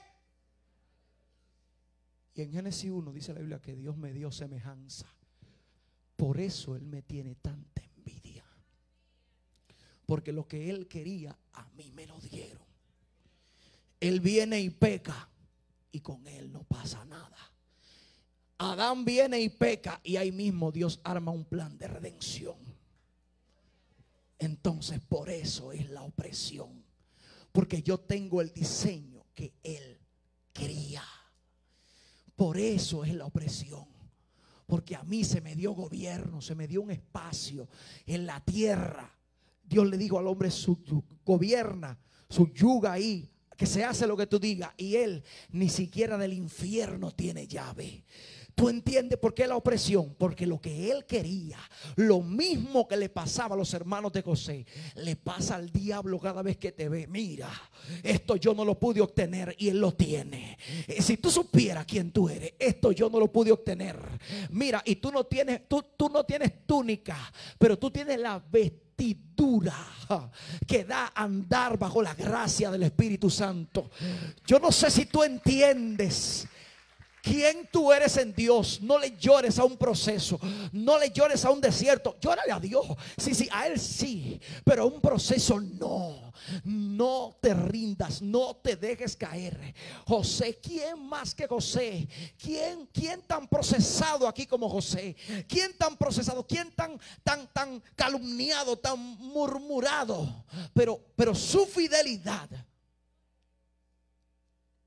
Y 2.35 2.43
en 2.43 2.53
Génesis 2.53 2.91
1 2.91 3.13
dice 3.15 3.33
la 3.33 3.41
Biblia 3.41 3.63
que 3.63 3.75
Dios 3.75 3.97
me 3.97 4.13
dio 4.13 4.31
semejanza. 4.31 5.07
Por 6.17 6.39
eso 6.39 6.77
Él 6.77 6.85
me 6.85 7.01
tiene 7.01 7.35
tanta 7.37 7.83
envidia. 7.83 8.45
Porque 10.05 10.31
lo 10.31 10.47
que 10.47 10.69
Él 10.69 10.87
quería, 10.87 11.35
a 11.55 11.65
mí 11.71 11.91
me 11.93 12.07
lo 12.07 12.21
dieron. 12.21 12.67
Él 14.01 14.21
viene 14.21 14.61
y 14.61 14.69
peca 14.69 15.31
y 15.93 16.01
con 16.01 16.27
Él 16.27 16.53
no 16.53 16.65
pasa 16.65 17.07
nada. 17.07 17.39
Adán 18.63 19.07
viene 19.07 19.41
y 19.41 19.49
peca 19.49 20.01
y 20.05 20.17
ahí 20.17 20.33
mismo 20.33 20.71
Dios 20.71 21.01
arma 21.03 21.31
un 21.31 21.47
plan 21.47 21.79
de 21.79 21.89
redención. 21.89 22.57
Entonces 24.39 25.01
por 25.01 25.31
eso 25.31 25.73
es 25.73 25.89
la 25.89 26.03
opresión. 26.03 26.85
Porque 27.53 27.83
yo 27.83 28.01
tengo 28.01 28.43
el 28.43 28.53
diseño 28.53 29.25
que 29.35 29.55
Él 29.63 29.99
quería. 30.53 31.03
Por 32.37 32.59
eso 32.59 33.03
es 33.03 33.15
la 33.15 33.25
opresión. 33.25 33.87
Porque 34.67 34.95
a 34.95 35.05
mí 35.05 35.25
se 35.25 35.41
me 35.41 35.57
dio 35.57 35.73
gobierno, 35.73 36.43
se 36.43 36.55
me 36.55 36.69
dio 36.69 36.83
un 36.83 36.91
espacio 36.91 37.67
en 38.05 38.27
la 38.27 38.45
tierra. 38.45 39.11
Dios 39.63 39.89
le 39.89 39.97
dijo 39.97 40.19
al 40.19 40.27
hombre, 40.27 40.51
gobierna, 41.25 41.99
su 42.29 42.53
yuga 42.53 42.93
ahí, 42.93 43.31
que 43.57 43.65
se 43.65 43.85
hace 43.85 44.07
lo 44.07 44.19
que 44.19 44.27
tú 44.27 44.39
digas. 44.39 44.73
Y 44.77 44.97
él 44.97 45.25
ni 45.51 45.71
siquiera 45.71 46.19
del 46.19 46.35
infierno 46.35 47.11
tiene 47.11 47.47
llave. 47.47 48.05
¿Tú 48.55 48.69
entiendes 48.69 49.19
por 49.19 49.35
qué 49.35 49.47
la 49.47 49.57
opresión? 49.57 50.15
Porque 50.19 50.47
lo 50.47 50.61
que 50.61 50.91
él 50.91 51.05
quería, 51.07 51.59
lo 51.97 52.21
mismo 52.21 52.87
que 52.87 52.97
le 52.97 53.09
pasaba 53.09 53.55
a 53.55 53.59
los 53.59 53.73
hermanos 53.75 54.13
de 54.13 54.23
José, 54.23 54.67
le 54.97 55.17
pasa 55.17 55.57
al 55.57 55.71
diablo 55.71 56.19
cada 56.19 56.43
vez 56.43 56.57
que 56.57 56.73
te 56.73 56.89
ve. 56.89 57.07
Mira, 57.07 57.51
esto 58.03 58.37
yo 58.37 58.55
no 58.55 58.65
lo 58.65 58.79
pude 58.79 59.01
obtener 59.01 59.55
y 59.59 59.69
él 59.69 59.81
lo 59.81 59.93
tiene. 59.93 60.59
Eh, 60.87 61.03
si 61.03 61.17
tú 61.17 61.31
supieras 61.31 61.87
quién 61.87 62.13
tú 62.13 62.29
eres, 62.29 62.55
esto 62.59 62.93
yo 62.93 63.09
no 63.09 63.19
lo 63.19 63.33
pude 63.33 63.53
obtener. 63.53 63.97
Mira, 64.51 64.83
y 64.85 64.97
tú 64.97 65.11
no 65.11 65.25
tienes, 65.25 65.69
tú, 65.69 65.85
tú 65.97 66.09
no 66.09 66.25
tienes 66.25 66.67
túnica, 66.67 67.17
pero 67.59 67.79
tú 67.79 67.91
tienes 67.91 68.19
la 68.19 68.39
vestidura 68.39 68.81
que 70.67 70.85
da 70.85 71.13
andar 71.15 71.79
bajo 71.79 72.03
la 72.03 72.15
gracia 72.15 72.71
del 72.71 72.83
Espíritu 72.83 73.31
Santo. 73.31 73.91
Yo 74.47 74.59
no 74.59 74.71
sé 74.71 74.91
si 74.91 75.07
tú 75.07 75.23
entiendes 75.23 76.47
quién 77.23 77.69
tú 77.71 77.93
eres 77.93 78.17
en 78.17 78.35
Dios. 78.35 78.81
No 78.83 78.99
le 78.99 79.17
llores 79.17 79.59
a 79.59 79.65
un 79.65 79.77
proceso, 79.77 80.39
no 80.73 80.99
le 80.99 81.11
llores 81.11 81.45
a 81.45 81.51
un 81.51 81.61
desierto. 81.61 82.17
Llórale 82.21 82.53
a 82.53 82.61
Dios. 82.61 82.87
Sí, 83.17 83.35
sí, 83.35 83.49
a 83.53 83.67
Él 83.67 83.79
sí, 83.79 84.41
pero 84.65 84.83
a 84.83 84.87
un 84.87 85.01
proceso 85.01 85.61
no. 85.61 86.31
No 86.65 87.37
te 87.41 87.55
rindas, 87.55 88.23
no 88.23 88.57
te 88.57 88.77
dejes 88.77 89.15
caer. 89.17 89.75
José, 90.07 90.59
¿quién 90.61 90.99
más 91.07 91.35
que 91.35 91.47
José? 91.47 92.09
¿Quién, 92.39 92.89
quién 92.93 93.23
tan 93.23 93.47
procesado 93.47 94.27
aquí 94.27 94.47
como 94.47 94.69
José? 94.69 95.17
¿Quién 95.49 95.77
tan 95.77 95.97
procesado? 95.97 96.47
¿Quién 96.47 96.71
tan, 96.73 96.99
tan, 97.23 97.47
tan 97.53 97.83
calumniado, 97.95 98.79
tan 98.79 98.99
murmurado? 98.99 100.45
Pero, 100.73 101.01
pero 101.15 101.35
su 101.35 101.67
fidelidad 101.67 102.49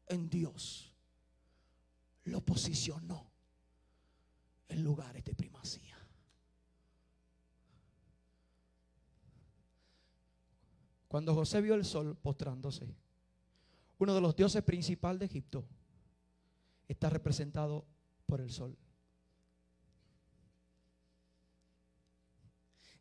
en 0.08 0.30
Dios 0.30 0.93
lo 2.26 2.42
posicionó 2.42 3.32
en 4.68 4.84
lugares 4.84 5.24
de 5.24 5.36
primacía. 5.36 5.98
Cuando 11.08 11.36
José 11.36 11.62
vio 11.62 11.76
el 11.76 11.86
sol 11.86 12.16
postrándose, 12.16 12.96
uno 14.00 14.16
de 14.16 14.22
los 14.22 14.36
dioses 14.36 14.64
principales 14.64 15.20
de 15.20 15.26
Egipto 15.26 15.68
está 16.88 17.10
representado 17.10 17.86
por 18.26 18.42
el 18.42 18.50
sol. 18.50 18.76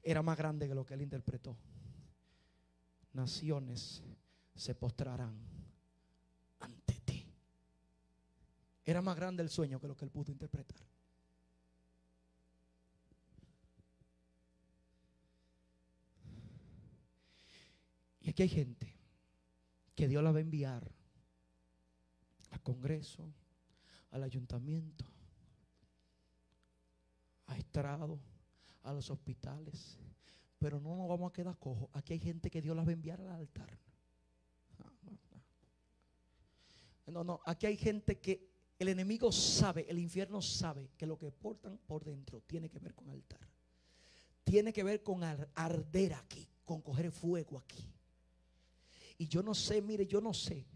Era 0.03 0.23
más 0.23 0.37
grande 0.37 0.69
que 0.69 0.75
lo 0.75 0.85
que 0.85 0.95
él 0.95 1.03
interpretó. 1.03 1.57
Naciones 3.13 4.03
se 4.55 4.75
postrarán 4.75 5.62
era 8.85 9.01
más 9.01 9.17
grande 9.17 9.43
el 9.43 9.49
sueño 9.49 9.81
que 9.81 9.89
lo 9.89 9.97
que 9.97 10.05
él 10.05 10.11
pudo 10.11 10.33
interpretar. 10.33 10.81
Y 18.21 18.31
aquí 18.31 18.43
hay 18.43 18.49
gente 18.49 18.95
que 19.95 20.09
Dios 20.09 20.23
la 20.23 20.33
va 20.33 20.39
a 20.39 20.43
enviar 20.43 20.89
al 22.51 22.63
Congreso, 22.63 23.33
al 24.11 24.23
ayuntamiento, 24.23 25.05
a 27.47 27.57
estrado, 27.57 28.21
a 28.83 28.93
los 28.93 29.11
hospitales. 29.11 29.99
Pero 30.59 30.81
no 30.81 30.97
nos 30.97 31.09
vamos 31.09 31.31
a 31.31 31.33
quedar 31.33 31.59
cojos. 31.59 31.89
Aquí 31.93 32.13
hay 32.13 32.21
gente 32.21 32.51
que 32.51 32.63
Dios 32.63 32.77
la 32.77 32.85
va 32.85 32.91
a 32.91 32.93
enviar 32.93 33.21
al 33.21 33.31
altar. 33.31 33.79
No, 37.07 37.25
no, 37.25 37.41
aquí 37.45 37.67
hay 37.67 37.77
gente 37.77 38.21
que 38.21 38.52
el 38.79 38.89
enemigo 38.89 39.31
sabe, 39.31 39.87
el 39.89 39.99
infierno 39.99 40.43
sabe 40.43 40.91
que 40.97 41.07
lo 41.07 41.19
que 41.19 41.31
portan 41.31 41.79
por 41.87 42.05
dentro 42.05 42.41
tiene 42.43 42.69
que 42.69 42.79
ver 42.79 42.95
con 42.95 43.11
altar. 43.11 43.41
Tiene 44.45 44.73
que 44.73 44.83
ver 44.83 45.03
con 45.03 45.23
arder 45.23 46.15
aquí, 46.15 46.49
con 46.65 46.83
coger 46.83 47.13
fuego 47.13 47.59
aquí. 47.59 47.87
Y 49.19 49.29
yo 49.29 49.43
no 49.43 49.55
sé, 49.55 49.81
mire, 49.81 50.07
yo 50.07 50.21
no 50.21 50.35
sé. 50.35 50.67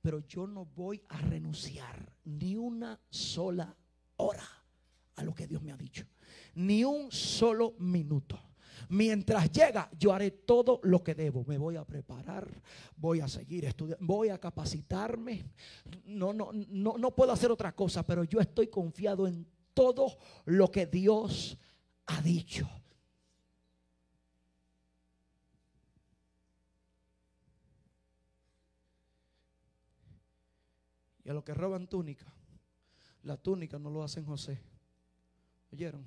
Pero 0.00 0.20
yo 0.20 0.46
no 0.46 0.66
voy 0.66 1.02
a 1.08 1.18
renunciar 1.18 2.14
ni 2.24 2.56
una 2.56 3.00
sola 3.10 3.74
hora 4.16 4.46
a 5.16 5.24
lo 5.24 5.34
que 5.34 5.46
Dios 5.46 5.62
me 5.62 5.72
ha 5.72 5.76
dicho. 5.76 6.06
Ni 6.54 6.84
un 6.84 7.10
solo 7.10 7.74
minuto. 7.78 8.38
Mientras 8.88 9.50
llega, 9.50 9.90
yo 9.98 10.12
haré 10.12 10.30
todo 10.30 10.80
lo 10.82 11.02
que 11.02 11.14
debo. 11.14 11.44
Me 11.46 11.58
voy 11.58 11.76
a 11.76 11.84
preparar, 11.84 12.48
voy 12.96 13.20
a 13.20 13.28
seguir 13.28 13.64
estudiando, 13.64 14.04
voy 14.04 14.28
a 14.28 14.38
capacitarme. 14.38 15.50
No, 16.04 16.32
no, 16.32 16.50
no, 16.52 16.96
no 16.98 17.14
puedo 17.14 17.32
hacer 17.32 17.50
otra 17.50 17.74
cosa, 17.74 18.04
pero 18.04 18.24
yo 18.24 18.40
estoy 18.40 18.68
confiado 18.68 19.26
en 19.26 19.46
todo 19.72 20.18
lo 20.44 20.70
que 20.70 20.86
Dios 20.86 21.58
ha 22.06 22.20
dicho. 22.22 22.68
Y 31.24 31.30
a 31.30 31.32
los 31.32 31.42
que 31.42 31.54
roban 31.54 31.88
túnica, 31.88 32.26
la 33.22 33.36
túnica 33.38 33.78
no 33.78 33.90
lo 33.90 34.02
hacen 34.02 34.26
José. 34.26 34.60
¿Oyeron? 35.72 36.04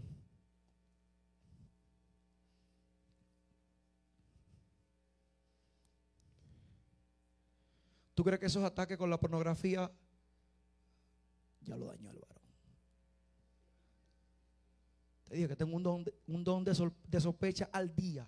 ¿Tú 8.18 8.24
crees 8.24 8.40
que 8.40 8.48
esos 8.48 8.64
ataques 8.64 8.98
con 8.98 9.12
la 9.12 9.20
pornografía 9.20 9.92
ya 11.62 11.78
lo 11.78 11.86
dañó 11.86 12.10
el 12.10 12.18
varón? 12.18 12.44
Te 15.28 15.36
dije 15.36 15.48
que 15.50 15.56
tengo 15.56 15.76
un 15.76 16.44
don, 16.44 16.64
de, 16.66 17.22
sospecha 17.22 17.70
al 17.72 17.96
día. 17.96 18.28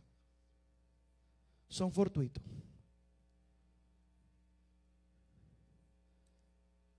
Son 1.68 1.92
fortuitos. 1.92 2.44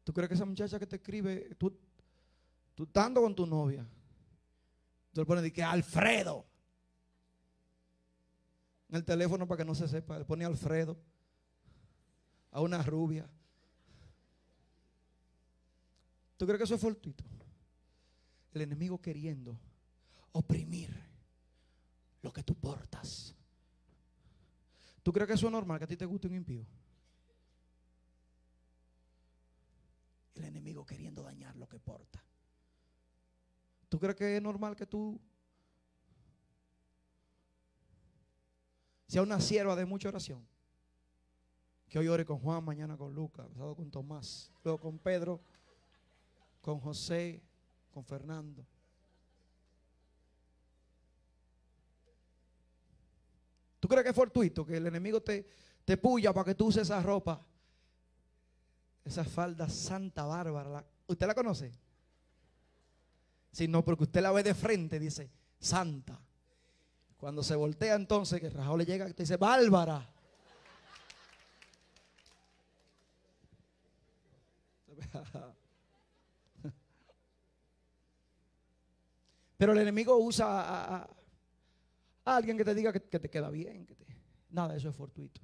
¿Tú 0.03 0.13
crees 0.13 0.29
que 0.29 0.35
esa 0.35 0.45
muchacha 0.45 0.77
que 0.81 0.87
te 0.89 0.97
escribe, 0.97 1.55
tú, 1.55 1.79
tú 2.75 2.83
estando 2.83 3.23
con 3.23 3.37
tu 3.37 3.47
novia, 3.47 3.87
tú 5.13 5.21
le 5.21 5.27
pones 5.27 5.53
que 5.53 5.63
Alfredo 5.63 6.45
en 8.89 8.97
el 8.97 9.05
teléfono 9.05 9.47
para 9.47 9.59
que 9.59 9.65
no 9.65 9.77
se 9.77 9.87
sepa, 9.87 10.19
le 10.19 10.25
pone 10.25 10.45
Alfredo 10.45 10.99
a 12.51 12.61
una 12.61 12.83
rubia. 12.83 13.29
¿Tú 16.37 16.47
crees 16.47 16.59
que 16.59 16.65
eso 16.65 16.75
es 16.75 16.81
fortuito? 16.81 17.25
El 18.53 18.63
enemigo 18.63 19.01
queriendo 19.01 19.61
oprimir 20.33 20.91
lo 22.23 22.33
que 22.33 22.43
tú 22.43 22.55
portas. 22.55 23.35
¿Tú 25.03 25.13
crees 25.13 25.29
que 25.29 25.35
eso 25.35 25.47
es 25.47 25.53
normal 25.53 25.79
que 25.79 25.85
a 25.85 25.89
ti 25.89 25.97
te 25.97 26.05
guste 26.05 26.27
un 26.27 26.35
impío? 26.35 26.67
El 30.35 30.45
enemigo 30.45 30.85
queriendo 30.85 31.23
dañar 31.23 31.57
lo 31.57 31.69
que 31.69 31.79
porta. 31.79 32.25
¿Tú 33.89 33.99
crees 33.99 34.17
que 34.17 34.37
es 34.37 34.43
normal 34.43 34.77
que 34.77 34.87
tú 34.87 35.21
sea 39.07 39.23
una 39.23 39.41
sierva 39.41 39.75
de 39.75 39.85
mucha 39.85 40.09
oración? 40.09 40.47
Que 41.91 41.99
hoy 41.99 42.07
ore 42.07 42.25
con 42.25 42.39
Juan, 42.39 42.65
mañana 42.65 42.97
con 42.97 43.13
Lucas, 43.13 43.49
pasado 43.49 43.75
con 43.75 43.91
Tomás, 43.91 44.53
luego 44.63 44.79
con 44.79 44.97
Pedro, 45.01 45.41
con 46.61 46.79
José, 46.79 47.43
con 47.91 48.05
Fernando. 48.05 48.65
¿Tú 53.81 53.89
crees 53.89 54.05
que 54.05 54.11
es 54.11 54.15
fortuito 54.15 54.65
que 54.65 54.77
el 54.77 54.87
enemigo 54.87 55.21
te, 55.21 55.45
te 55.85 55.97
puya 55.97 56.33
para 56.33 56.45
que 56.45 56.55
tú 56.55 56.67
uses 56.67 56.83
esa 56.83 57.03
ropa? 57.03 57.45
Esa 59.05 59.25
falda 59.25 59.69
santa 59.69 60.25
bárbara. 60.25 60.87
¿Usted 61.09 61.27
la 61.27 61.35
conoce? 61.35 61.73
Si 63.51 63.67
no, 63.67 63.85
porque 63.85 64.05
usted 64.05 64.23
la 64.23 64.31
ve 64.31 64.45
de 64.45 64.55
frente, 64.55 65.01
dice, 65.01 65.29
santa. 65.59 66.21
Cuando 67.17 67.43
se 67.43 67.57
voltea 67.57 67.97
entonces, 67.97 68.41
que 68.41 68.49
Raúl 68.49 68.79
le 68.79 68.87
llega, 68.87 69.07
te 69.09 69.25
dice, 69.25 69.37
bárbara. 69.37 70.09
Pero 79.57 79.73
el 79.73 79.79
enemigo 79.79 80.17
usa 80.17 81.01
a, 81.03 81.09
alguien 82.25 82.57
que 82.57 82.65
te 82.65 82.75
diga 82.75 82.93
que, 82.93 83.01
te 83.01 83.29
queda 83.29 83.51
bien. 83.51 83.85
Que 83.87 83.95
te, 83.95 84.07
nada, 84.51 84.75
eso 84.77 84.89
es 84.89 84.97
fortuito. 84.97 85.41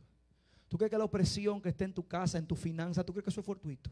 ¿Tú 0.68 0.78
crees 0.78 0.90
que 0.90 0.98
la 0.98 1.04
opresión 1.04 1.60
que 1.60 1.68
está 1.68 1.84
en 1.84 1.92
tu 1.92 2.06
casa, 2.06 2.38
en 2.38 2.46
tu 2.46 2.56
finanza, 2.56 3.04
tú 3.04 3.12
crees 3.12 3.24
que 3.24 3.30
eso 3.30 3.40
es 3.40 3.46
fortuito? 3.46 3.90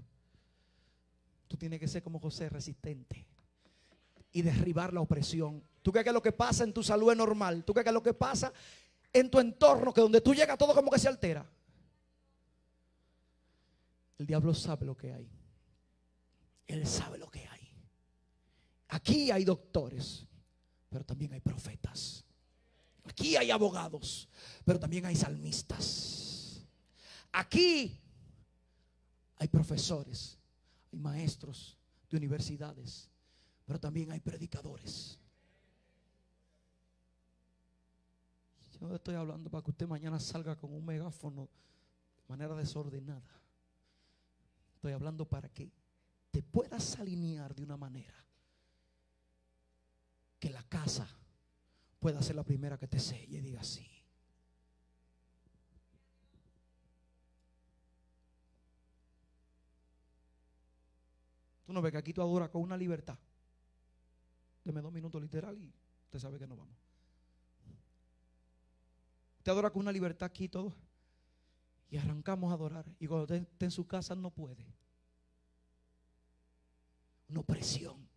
Tú 1.46 1.56
tienes 1.56 1.78
que 1.78 1.86
ser 1.86 2.02
como 2.02 2.18
José, 2.18 2.48
resistente 2.48 3.26
y 4.32 4.42
derribar 4.42 4.92
la 4.92 5.00
opresión. 5.00 5.62
¿Tú 5.82 5.92
crees 5.92 6.04
que 6.04 6.12
lo 6.12 6.22
que 6.22 6.32
pasa 6.32 6.64
en 6.64 6.72
tu 6.72 6.82
salud 6.82 7.12
es 7.12 7.16
normal? 7.16 7.64
¿Tú 7.64 7.72
crees 7.72 7.84
que 7.84 7.92
lo 7.92 8.02
que 8.02 8.14
pasa 8.14 8.52
en 9.12 9.30
tu 9.30 9.38
entorno, 9.38 9.92
que 9.92 10.00
donde 10.00 10.20
tú 10.20 10.34
llegas 10.34 10.58
todo 10.58 10.74
como 10.74 10.90
que 10.90 10.98
se 10.98 11.06
altera? 11.06 11.48
El 14.18 14.26
diablo 14.26 14.54
sabe 14.54 14.86
lo 14.86 14.96
que 14.96 15.12
hay. 15.12 15.30
Él 16.66 16.86
sabe 16.86 17.18
lo 17.18 17.30
que 17.30 17.46
hay. 17.46 17.68
Aquí 18.88 19.30
hay 19.30 19.44
doctores, 19.44 20.26
pero 20.88 21.04
también 21.04 21.32
hay 21.32 21.40
profetas. 21.40 22.24
Aquí 23.04 23.36
hay 23.36 23.50
abogados, 23.50 24.28
pero 24.64 24.78
también 24.78 25.04
hay 25.04 25.16
salmistas. 25.16 26.62
Aquí 27.32 28.00
hay 29.36 29.48
profesores, 29.48 30.38
hay 30.92 30.98
maestros 30.98 31.76
de 32.08 32.16
universidades, 32.16 33.10
pero 33.66 33.78
también 33.78 34.10
hay 34.12 34.20
predicadores. 34.20 35.18
Yo 38.80 38.94
estoy 38.94 39.14
hablando 39.14 39.50
para 39.50 39.62
que 39.62 39.70
usted 39.70 39.88
mañana 39.88 40.20
salga 40.20 40.56
con 40.56 40.72
un 40.72 40.84
megáfono 40.84 41.48
de 42.16 42.24
manera 42.28 42.54
desordenada. 42.54 43.40
Estoy 44.74 44.92
hablando 44.92 45.24
para 45.26 45.48
que 45.48 45.70
te 46.34 46.42
puedas 46.42 46.98
alinear 46.98 47.54
de 47.54 47.62
una 47.62 47.76
manera 47.76 48.26
que 50.40 50.50
la 50.50 50.64
casa 50.64 51.08
pueda 52.00 52.20
ser 52.22 52.34
la 52.34 52.42
primera 52.42 52.76
que 52.76 52.88
te 52.88 52.98
selle 52.98 53.38
y 53.38 53.40
diga 53.40 53.60
así. 53.60 53.88
Tú 61.64 61.72
no 61.72 61.80
ves 61.80 61.92
que 61.92 61.98
aquí 61.98 62.12
tú 62.12 62.20
adoras 62.20 62.48
con 62.48 62.62
una 62.62 62.76
libertad. 62.76 63.16
Deme 64.64 64.80
dos 64.80 64.92
minutos 64.92 65.22
literal 65.22 65.56
y 65.56 65.72
usted 66.06 66.18
sabe 66.18 66.40
que 66.40 66.48
no 66.48 66.56
vamos. 66.56 66.76
Usted 69.38 69.52
adora 69.52 69.70
con 69.70 69.82
una 69.82 69.92
libertad 69.92 70.26
aquí 70.26 70.48
todo. 70.48 70.74
Y 71.90 71.96
arrancamos 71.96 72.50
a 72.50 72.54
adorar. 72.54 72.92
Y 72.98 73.06
cuando 73.06 73.32
esté 73.32 73.66
en 73.66 73.70
su 73.70 73.86
casa 73.86 74.16
no 74.16 74.32
puede 74.32 74.66
opresión. 77.40 78.08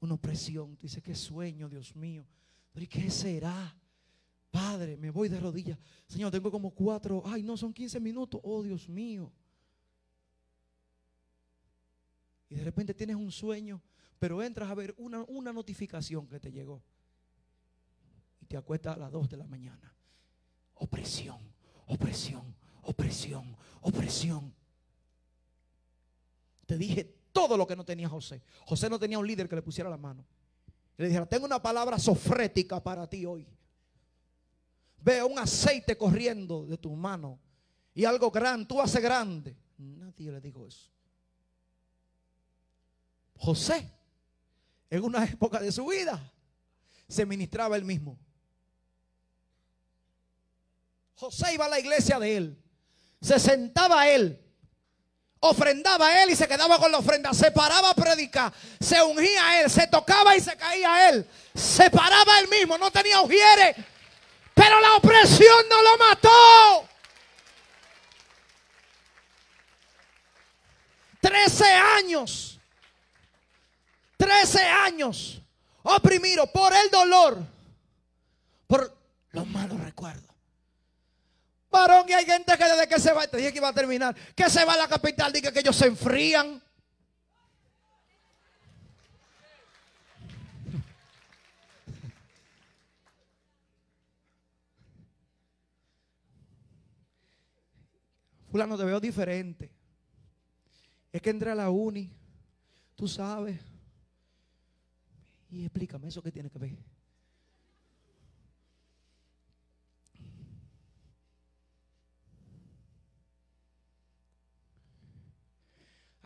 Una 0.00 0.14
opresión. 0.14 0.76
Tú 0.76 0.86
dices, 0.86 1.02
qué 1.02 1.14
sueño, 1.14 1.68
Dios 1.68 1.94
mío. 1.96 2.26
Pero 2.72 2.84
¿y 2.84 2.88
qué 2.88 3.10
será? 3.10 3.76
Padre, 4.50 4.96
me 4.96 5.10
voy 5.10 5.28
de 5.28 5.38
rodillas. 5.38 5.78
Señor, 6.06 6.30
tengo 6.30 6.50
como 6.50 6.70
cuatro. 6.70 7.22
Ay, 7.26 7.42
no, 7.42 7.56
son 7.56 7.72
15 7.72 8.00
minutos. 8.00 8.40
Oh, 8.42 8.62
Dios 8.62 8.88
mío. 8.88 9.32
Y 12.48 12.54
de 12.54 12.64
repente 12.64 12.94
tienes 12.94 13.16
un 13.16 13.30
sueño, 13.30 13.82
pero 14.18 14.42
entras 14.42 14.70
a 14.70 14.74
ver 14.74 14.94
una, 14.98 15.24
una 15.24 15.52
notificación 15.52 16.26
que 16.26 16.40
te 16.40 16.50
llegó. 16.50 16.82
Y 18.40 18.46
te 18.46 18.56
acuestas 18.56 18.96
a 18.96 18.98
las 18.98 19.12
2 19.12 19.28
de 19.28 19.36
la 19.36 19.46
mañana. 19.46 19.94
Opresión, 20.74 21.38
opresión, 21.86 22.54
opresión, 22.82 23.56
opresión. 23.82 24.54
Te 26.66 26.76
dije 26.76 27.04
todo 27.32 27.56
lo 27.56 27.66
que 27.66 27.76
no 27.76 27.84
tenía 27.84 28.08
José. 28.08 28.42
José 28.64 28.90
no 28.90 28.98
tenía 28.98 29.18
un 29.18 29.26
líder 29.26 29.48
que 29.48 29.56
le 29.56 29.62
pusiera 29.62 29.88
la 29.88 29.96
mano. 29.96 30.24
Le 30.96 31.06
dijera, 31.06 31.26
tengo 31.26 31.44
una 31.44 31.62
palabra 31.62 31.98
sofrética 31.98 32.82
para 32.82 33.06
ti 33.08 33.24
hoy. 33.24 33.46
Veo 34.98 35.26
un 35.28 35.38
aceite 35.38 35.96
corriendo 35.96 36.66
de 36.66 36.76
tu 36.76 36.90
mano 36.96 37.38
y 37.94 38.04
algo 38.04 38.30
grande, 38.30 38.66
tú 38.66 38.80
haces 38.80 39.00
grande. 39.00 39.56
Nadie 39.78 40.32
le 40.32 40.40
dijo 40.40 40.66
eso. 40.66 40.90
José, 43.36 43.92
en 44.88 45.04
una 45.04 45.24
época 45.24 45.60
de 45.60 45.70
su 45.70 45.86
vida, 45.86 46.32
se 47.06 47.24
ministraba 47.26 47.76
él 47.76 47.84
mismo. 47.84 48.18
José 51.14 51.54
iba 51.54 51.66
a 51.66 51.68
la 51.68 51.78
iglesia 51.78 52.18
de 52.18 52.36
él, 52.36 52.62
se 53.20 53.38
sentaba 53.38 54.08
él 54.08 54.45
ofrendaba 55.50 56.08
a 56.08 56.22
él 56.22 56.30
y 56.30 56.36
se 56.36 56.48
quedaba 56.48 56.78
con 56.78 56.90
la 56.90 56.98
ofrenda, 56.98 57.32
se 57.32 57.50
paraba 57.50 57.90
a 57.90 57.94
predicar, 57.94 58.52
se 58.80 59.02
ungía 59.02 59.48
a 59.48 59.60
él, 59.60 59.70
se 59.70 59.86
tocaba 59.86 60.36
y 60.36 60.40
se 60.40 60.56
caía 60.56 60.94
a 60.94 61.08
él, 61.10 61.26
se 61.54 61.90
paraba 61.90 62.38
él 62.40 62.48
mismo, 62.48 62.78
no 62.78 62.90
tenía 62.90 63.20
ujieres, 63.20 63.76
pero 64.54 64.80
la 64.80 64.94
opresión 64.94 65.68
no 65.68 65.82
lo 65.82 65.98
mató. 65.98 66.88
Trece 71.20 71.72
años, 71.72 72.60
trece 74.16 74.62
años, 74.62 75.40
oprimido 75.82 76.46
por 76.52 76.72
el 76.72 76.88
dolor, 76.90 77.38
por 78.66 78.96
los 79.32 79.46
malos 79.48 79.78
Varón, 81.76 82.06
y 82.08 82.12
hay 82.12 82.24
gente 82.24 82.56
que 82.56 82.64
desde 82.64 82.88
que 82.88 82.98
se 82.98 83.12
va, 83.12 83.26
te 83.26 83.36
dije 83.36 83.52
que 83.52 83.58
iba 83.58 83.68
a 83.68 83.72
terminar, 83.72 84.16
que 84.34 84.48
se 84.48 84.64
va 84.64 84.74
a 84.74 84.78
la 84.78 84.88
capital, 84.88 85.32
dice 85.32 85.52
que 85.52 85.60
ellos 85.60 85.76
se 85.76 85.86
enfrían. 85.86 86.62
Fulano, 98.50 98.78
te 98.78 98.84
veo 98.84 98.98
diferente. 98.98 99.70
Es 101.12 101.20
que 101.20 101.30
entré 101.30 101.50
a 101.50 101.54
la 101.54 101.68
uni, 101.68 102.10
tú 102.94 103.06
sabes. 103.06 103.60
Y 105.50 105.64
explícame 105.64 106.08
eso 106.08 106.22
que 106.22 106.32
tiene 106.32 106.48
que 106.48 106.58
ver. 106.58 106.95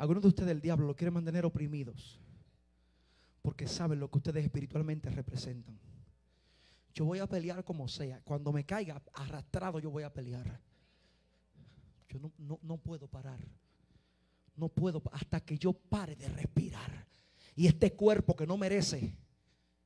Algunos 0.01 0.22
de 0.22 0.28
ustedes 0.28 0.51
el 0.53 0.62
diablo 0.62 0.86
lo 0.86 0.96
quiere 0.96 1.11
mantener 1.11 1.44
oprimidos 1.44 2.18
porque 3.42 3.68
saben 3.68 4.01
lo 4.01 4.11
que 4.11 4.16
ustedes 4.16 4.42
espiritualmente 4.42 5.11
representan. 5.11 5.78
Yo 6.94 7.05
voy 7.05 7.18
a 7.18 7.26
pelear 7.26 7.62
como 7.64 7.86
sea. 7.86 8.18
Cuando 8.22 8.51
me 8.51 8.64
caiga 8.64 9.03
arrastrado, 9.12 9.78
yo 9.78 9.90
voy 9.90 10.03
a 10.03 10.11
pelear. 10.11 10.59
Yo 12.09 12.18
no, 12.18 12.32
no, 12.38 12.59
no 12.62 12.78
puedo 12.78 13.09
parar. 13.09 13.40
No 14.57 14.70
puedo 14.70 15.03
hasta 15.12 15.40
que 15.40 15.59
yo 15.59 15.74
pare 15.74 16.16
de 16.16 16.30
respirar. 16.30 17.07
Y 17.55 17.66
este 17.66 17.92
cuerpo 17.92 18.34
que 18.34 18.46
no 18.46 18.57
merece, 18.57 19.14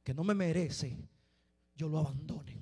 que 0.05 0.15
no 0.15 0.23
me 0.23 0.35
merece, 0.35 0.97
yo 1.75 1.89
lo 1.89 1.99
abandone. 1.99 2.57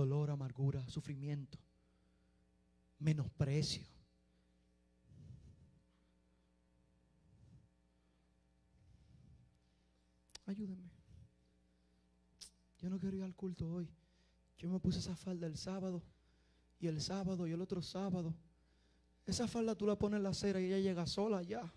Dolor, 0.00 0.30
amargura, 0.30 0.88
sufrimiento, 0.88 1.58
menosprecio. 3.00 3.86
Ayúdenme. 10.46 10.90
Yo 12.78 12.88
no 12.88 12.98
quiero 12.98 13.18
ir 13.18 13.24
al 13.24 13.34
culto 13.34 13.70
hoy. 13.70 13.90
Yo 14.56 14.70
me 14.70 14.80
puse 14.80 15.00
esa 15.00 15.14
falda 15.14 15.46
el 15.46 15.58
sábado 15.58 16.02
y 16.78 16.86
el 16.86 17.02
sábado 17.02 17.46
y 17.46 17.52
el 17.52 17.60
otro 17.60 17.82
sábado. 17.82 18.34
Esa 19.26 19.46
falda 19.48 19.74
tú 19.74 19.86
la 19.86 19.98
pones 19.98 20.16
en 20.16 20.22
la 20.22 20.30
acera 20.30 20.62
y 20.62 20.64
ella 20.64 20.78
llega 20.78 21.06
sola 21.06 21.42
ya. 21.42 21.70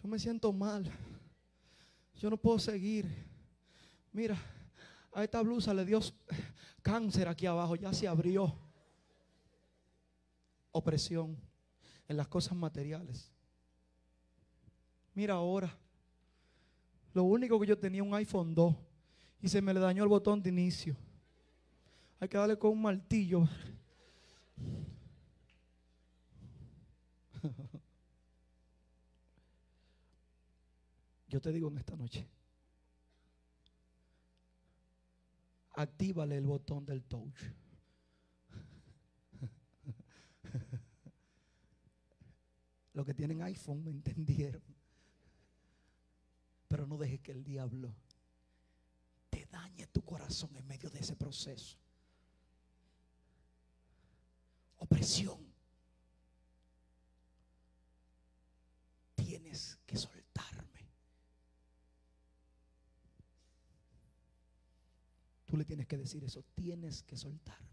Yo 0.00 0.06
me 0.06 0.20
siento 0.20 0.52
mal. 0.52 0.88
Yo 2.14 2.30
no 2.30 2.36
puedo 2.36 2.60
seguir. 2.60 3.06
Mira, 4.12 4.38
a 5.16 5.24
esta 5.24 5.40
blusa 5.40 5.72
le 5.72 5.86
dio 5.86 5.98
cáncer 6.82 7.26
aquí 7.26 7.46
abajo, 7.46 7.74
ya 7.74 7.90
se 7.94 8.06
abrió. 8.06 8.54
Opresión 10.72 11.38
en 12.06 12.18
las 12.18 12.28
cosas 12.28 12.54
materiales. 12.54 13.32
Mira 15.14 15.32
ahora. 15.32 15.74
Lo 17.14 17.22
único 17.22 17.58
que 17.58 17.66
yo 17.66 17.78
tenía 17.78 18.02
un 18.02 18.12
iPhone 18.12 18.54
2 18.54 18.76
y 19.40 19.48
se 19.48 19.62
me 19.62 19.72
le 19.72 19.80
dañó 19.80 20.02
el 20.02 20.10
botón 20.10 20.42
de 20.42 20.50
inicio. 20.50 20.94
Hay 22.20 22.28
que 22.28 22.36
darle 22.36 22.58
con 22.58 22.72
un 22.72 22.82
martillo. 22.82 23.48
Yo 31.28 31.40
te 31.40 31.50
digo 31.52 31.68
en 31.68 31.78
esta 31.78 31.96
noche, 31.96 32.28
actívale 35.76 36.36
el 36.36 36.46
botón 36.46 36.84
del 36.84 37.04
touch. 37.04 37.38
Los 42.94 43.04
que 43.04 43.14
tienen 43.14 43.42
iPhone 43.42 43.84
me 43.84 43.90
entendieron. 43.90 44.62
Pero 46.66 46.86
no 46.86 46.96
dejes 46.96 47.20
que 47.20 47.32
el 47.32 47.44
diablo 47.44 47.94
te 49.28 49.44
dañe 49.46 49.86
tu 49.88 50.02
corazón 50.02 50.56
en 50.56 50.66
medio 50.66 50.88
de 50.90 51.00
ese 51.00 51.14
proceso. 51.14 51.76
Opresión. 54.78 55.38
Tienes 59.14 59.78
que 59.86 59.96
soltarme. 59.96 60.65
Tú 65.46 65.56
le 65.56 65.64
tienes 65.64 65.86
que 65.86 65.96
decir 65.96 66.24
eso. 66.24 66.44
Tienes 66.54 67.02
que 67.04 67.16
soltarme. 67.16 67.66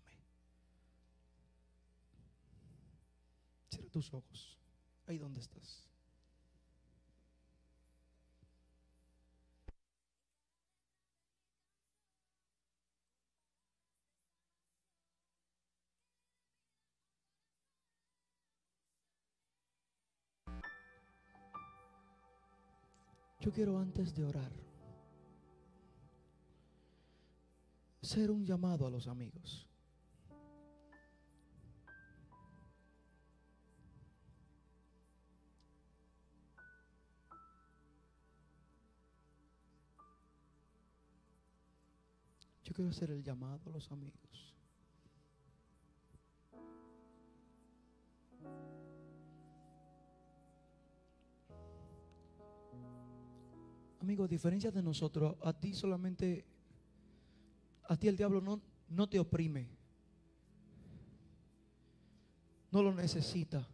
Cierra 3.70 3.90
tus 3.90 4.14
ojos. 4.14 4.58
Ahí 5.08 5.18
donde 5.18 5.40
estás. 5.42 5.90
Yo 23.40 23.52
quiero 23.52 23.78
antes 23.78 24.16
de 24.16 24.24
orar 24.24 24.63
hacer 28.04 28.30
un 28.30 28.46
llamado 28.46 28.86
a 28.86 28.90
los 28.90 29.08
amigos. 29.08 29.66
Yo 42.66 42.74
quiero 42.74 42.90
hacer 42.90 43.10
el 43.12 43.24
llamado 43.24 43.62
a 43.68 43.70
los 43.70 43.90
amigos. 43.90 44.54
Amigo, 54.02 54.26
a 54.26 54.28
diferencia 54.28 54.72
de 54.72 54.84
nosotros, 54.84 55.38
a 55.42 55.54
ti 55.54 55.74
solamente, 55.74 56.46
a 57.88 57.98
ti 57.98 58.08
el 58.08 58.18
diablo 58.18 58.42
no, 58.42 58.62
no 58.90 59.08
te 59.08 59.20
oprime. 59.20 59.68
No 62.72 62.82
lo 62.82 62.94
necesita. 62.94 63.68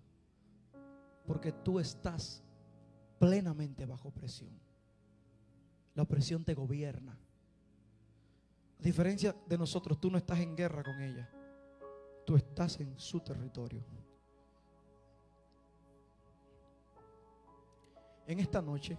Porque 1.26 1.51
tú 1.51 1.80
estás 1.80 2.43
plenamente 3.20 3.86
bajo 3.86 4.12
presión. 4.12 4.60
La 5.95 6.05
presión 6.05 6.43
te 6.43 6.53
gobierna. 6.53 7.18
A 8.80 8.84
diferencia 8.84 9.36
de 9.45 9.57
nosotros, 9.57 9.99
tú 9.99 10.10
no 10.10 10.18
estás 10.18 10.39
en 10.39 10.55
guerra 10.55 10.84
con 10.84 11.01
ella. 11.01 11.30
Tú 12.26 12.36
estás 12.36 12.80
en 12.80 12.97
su 12.97 13.20
territorio. 13.20 13.84
En 18.26 18.39
esta 18.39 18.62
noche, 18.62 18.97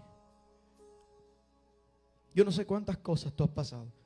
yo 2.35 2.45
no 2.45 2.51
sé 2.51 2.67
cuántas 2.67 2.99
cosas 2.99 3.33
tú 3.33 3.45
has 3.45 3.51
pasado. 3.51 4.00